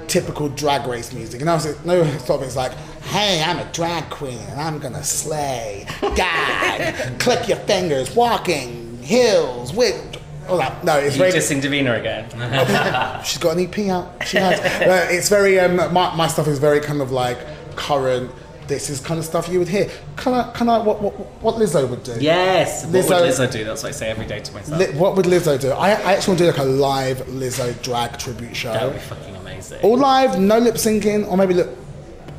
[0.08, 1.41] typical drag race music.
[1.41, 2.74] And I was like, no sort of it's like,
[3.04, 9.74] hey, I'm a drag queen and I'm gonna slay, gag, click your fingers, walking, hills,
[9.74, 10.22] with.
[10.48, 10.84] All that.
[10.84, 11.32] No, it's You very.
[11.32, 12.30] dissing Divina again.
[13.26, 14.26] She's got an EP out.
[14.28, 14.60] She has.
[14.86, 15.60] Uh, it's very.
[15.60, 17.38] Um, my, my stuff is very kind of like
[17.76, 18.32] current.
[18.68, 19.89] This is kind of stuff you would hear.
[20.18, 20.52] Can I?
[20.54, 22.16] kind of what, what what Lizzo would do.
[22.20, 22.84] yes.
[22.86, 23.64] What Lizzo- would Lizzo do?
[23.64, 24.80] That's what I say every day to myself.
[24.80, 25.70] Li- what would Lizzo do?
[25.72, 28.74] I, I actually want to do like a live Lizzo drag tribute show.
[28.74, 29.82] That would be fucking amazing.
[29.82, 31.78] All live, no lip syncing, or maybe lip,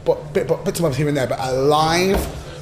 [0.04, 2.18] but bit, but bits and bobs here and there, but a live,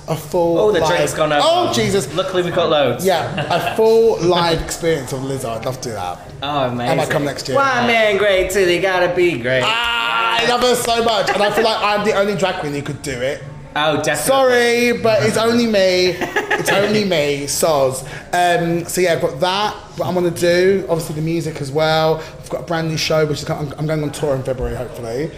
[0.08, 0.58] a full.
[0.58, 1.40] oh, the live, drink's gone over.
[1.44, 2.12] Oh Jesus!
[2.14, 3.04] Luckily, we've got loads.
[3.04, 5.56] Yeah, a full live experience of Lizzo.
[5.56, 6.18] I'd love to do that.
[6.42, 6.90] Oh, amazing.
[6.92, 7.56] I might come next year.
[7.56, 8.66] One man great too.
[8.66, 9.62] he gotta be great.
[9.64, 12.72] Ah, I love her so much, and I feel like I'm the only drag queen
[12.72, 13.42] who could do it.
[13.76, 14.16] Oh, definitely.
[14.24, 16.14] Sorry, but it's only me.
[16.56, 18.04] It's only me, soz.
[18.32, 19.74] Um, so yeah, I've got that.
[19.98, 22.18] What I'm gonna do, obviously the music as well.
[22.18, 24.76] I've got a brand new show, which is I'm, I'm going on tour in February,
[24.76, 25.32] hopefully.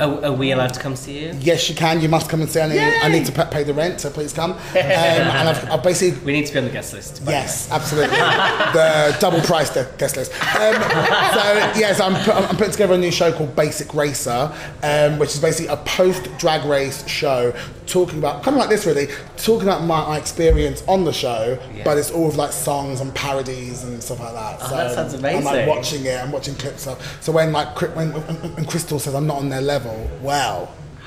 [0.00, 1.36] Are, are we allowed to come see you?
[1.40, 2.00] Yes, you can.
[2.00, 2.60] You must come and see.
[2.60, 4.52] I need, I need to pay the rent, so please come.
[4.52, 7.22] Um, and I've, I've basically We need to be on the guest list.
[7.26, 8.16] Yes, absolutely.
[8.16, 10.32] the double price de- guest list.
[10.32, 15.18] Um, so yes, I'm, put, I'm putting together a new show called Basic Racer, um,
[15.18, 17.52] which is basically a post drag race show
[17.86, 21.58] talking about kind of like this really, talking about my, my experience on the show,
[21.74, 21.84] Yeah.
[21.84, 24.58] but it's all of like songs and parodies and stuff like that.
[24.62, 25.38] Oh, so that sounds amazing.
[25.38, 27.18] I'm like watching it, I'm watching clips of.
[27.20, 28.22] So when like when, when,
[28.54, 29.89] when Crystal says I'm not on their level,
[30.22, 30.74] well,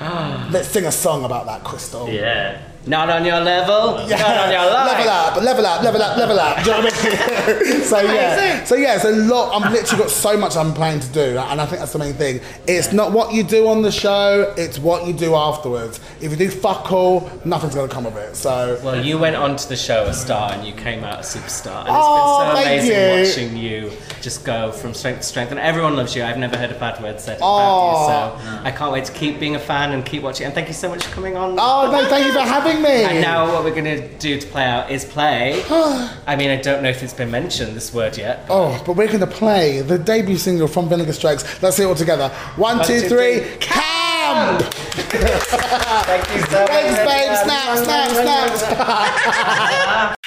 [0.50, 2.08] let's sing a song about that, Crystal.
[2.08, 2.60] Yeah.
[2.86, 3.94] Not on your level.
[3.96, 4.86] Not on your line.
[4.86, 6.56] level up, level up, level up, level up.
[6.64, 7.80] Do you know what I mean?
[7.82, 9.54] so yeah, so yeah, it's a lot.
[9.62, 12.12] I've literally got so much I'm planning to do, and I think that's the main
[12.14, 12.40] thing.
[12.66, 15.98] It's not what you do on the show; it's what you do afterwards.
[16.20, 18.36] If you do fuck all, nothing's gonna come of it.
[18.36, 21.22] So Well, you went on to the show a star and you came out a
[21.22, 21.80] superstar.
[21.80, 23.50] And Oh, it's been oh, so thank amazing you.
[23.50, 25.50] watching you just go from strength to strength.
[25.52, 26.22] And everyone loves you.
[26.24, 27.56] I've never heard a bad word said Oh.
[28.04, 28.44] about you.
[28.44, 30.46] So I can't wait to keep being a fan and keep watching.
[30.46, 31.56] And thank you so much for coming on.
[31.58, 33.04] oh no, thank you for having me.
[33.04, 35.62] And now what we're going to do to play out is play.
[36.26, 38.44] I mean, I don't know if it's been mentioned, this word yet.
[38.48, 41.44] Oh, but we're gonna play the debut single from Vinegar Strokes.
[41.62, 42.28] Let's see it all together.
[42.56, 43.56] One, One, two, two, three, three.
[43.58, 44.62] camp!
[45.04, 46.68] Thank you so much.
[46.70, 47.36] Thanks, babe.
[47.44, 48.10] Snap, snap,
[48.56, 50.18] snap.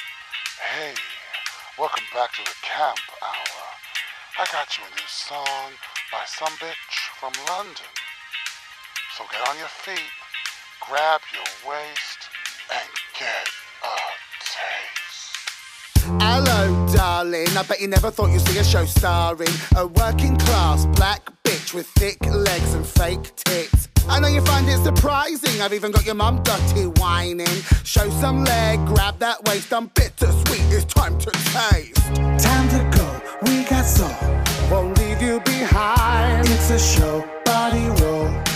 [0.60, 0.94] Hey,
[1.78, 3.64] welcome back to the Camp Hour.
[4.38, 5.72] I got you a new song
[6.12, 7.88] by some bitch from London.
[9.16, 10.10] So get on your feet,
[10.86, 12.27] grab your waist,
[12.70, 12.88] and
[13.18, 13.48] get.
[16.20, 17.48] Hello, darling.
[17.56, 21.74] I bet you never thought you'd see a show starring a working class black bitch
[21.74, 23.88] with thick legs and fake tits.
[24.08, 25.60] I know you find it surprising.
[25.60, 27.46] I've even got your mum dirty whining.
[27.84, 29.72] Show some leg, grab that waist.
[29.72, 32.06] I'm bittersweet it's time to taste.
[32.42, 34.10] Time to go, we got soul.
[34.70, 36.48] Won't leave you behind.
[36.48, 38.47] It's a show, body roll.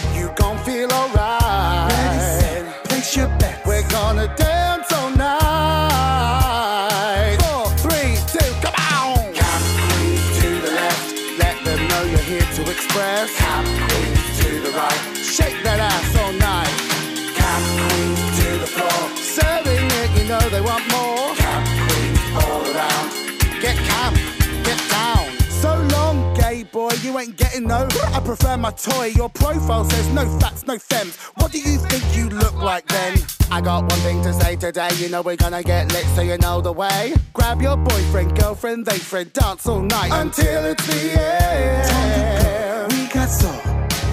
[27.23, 27.89] Ain't getting no.
[28.13, 29.07] I prefer my toy.
[29.07, 31.17] Your profile says no fats, no femmes.
[31.37, 33.19] What do you think you look like then?
[33.51, 34.91] I got one thing to say today.
[34.97, 37.15] You know we're gonna get lit, so you know the way.
[37.33, 42.93] Grab your boyfriend, girlfriend, they friend, dance all night until it's the end.
[42.93, 43.61] We got soul,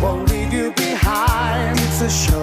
[0.02, 1.80] won't leave you behind.
[1.80, 2.39] It's a show,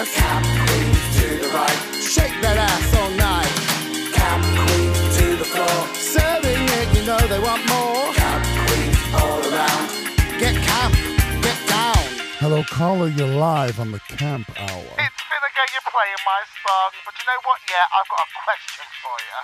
[0.00, 0.16] express.
[0.16, 3.52] Cap queens to the right, shake that ass all night.
[4.14, 8.12] Cap queens to the floor, serving it, you know they want more.
[8.14, 9.88] Cap queens all around,
[10.38, 10.94] get camp,
[11.42, 12.04] get down.
[12.38, 14.90] Hello, caller, you're live on the Camp Hour.
[14.96, 17.58] it's It's Vinegar, you're playing my song, but you know what?
[17.68, 19.38] Yeah, I've got a question for you.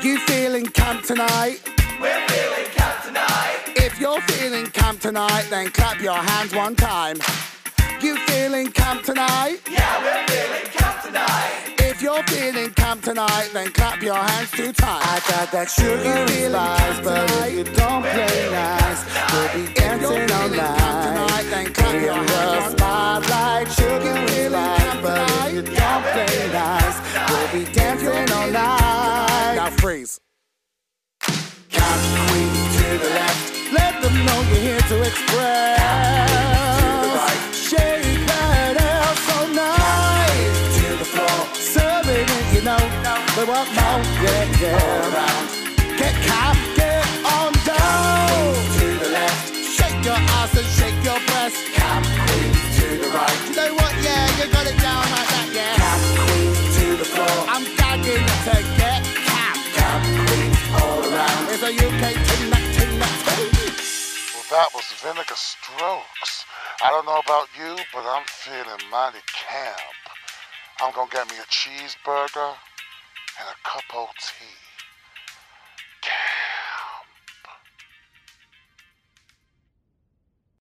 [0.00, 1.60] You feeling camp tonight?
[2.00, 3.60] We're feeling camp tonight.
[3.76, 7.18] If you're feeling camp tonight, then clap your hands one time.
[8.00, 9.58] You feeling camp tonight?
[9.70, 11.74] Yeah, we're feeling camp tonight.
[11.78, 15.04] If you're feeling camp tonight, then clap your hands two times.
[15.04, 20.48] I got that sugary spice, but if you don't play nice, we'll be dancing all
[20.48, 21.44] night.
[21.50, 26.98] Then clap your hands spotlight, sugary spice, but if you don't play nice,
[27.28, 29.54] we'll be dancing all night.
[29.56, 30.20] Now freeze.
[31.20, 33.72] Cap queen to the left.
[33.74, 36.79] Let them know you're here to express.
[37.70, 40.50] Shake that ass all night.
[40.74, 41.38] To the floor.
[41.54, 42.82] Serving it, you know.
[43.38, 44.02] We want more.
[44.26, 45.94] Yeah, yeah.
[45.94, 48.58] Get cap, get on down.
[48.74, 49.54] To the left.
[49.54, 51.62] Shake your ass and shake your breast.
[51.78, 53.38] Cap queen to the right.
[53.46, 53.94] You know what?
[54.02, 55.78] Yeah, you got it down like that, yeah.
[55.78, 57.38] Cap queen to the floor.
[57.54, 59.54] I'm gagging to get cap.
[59.78, 61.54] Cap queen all around.
[61.54, 63.54] It's a UK ting that ting that ting.
[64.34, 66.39] Well, that was Vinegar Strokes.
[66.82, 70.00] I don't know about you, but I'm feeling mighty camp.
[70.80, 72.54] I'm gonna get me a cheeseburger
[73.38, 74.56] and a cup of tea.
[76.00, 76.49] Camp.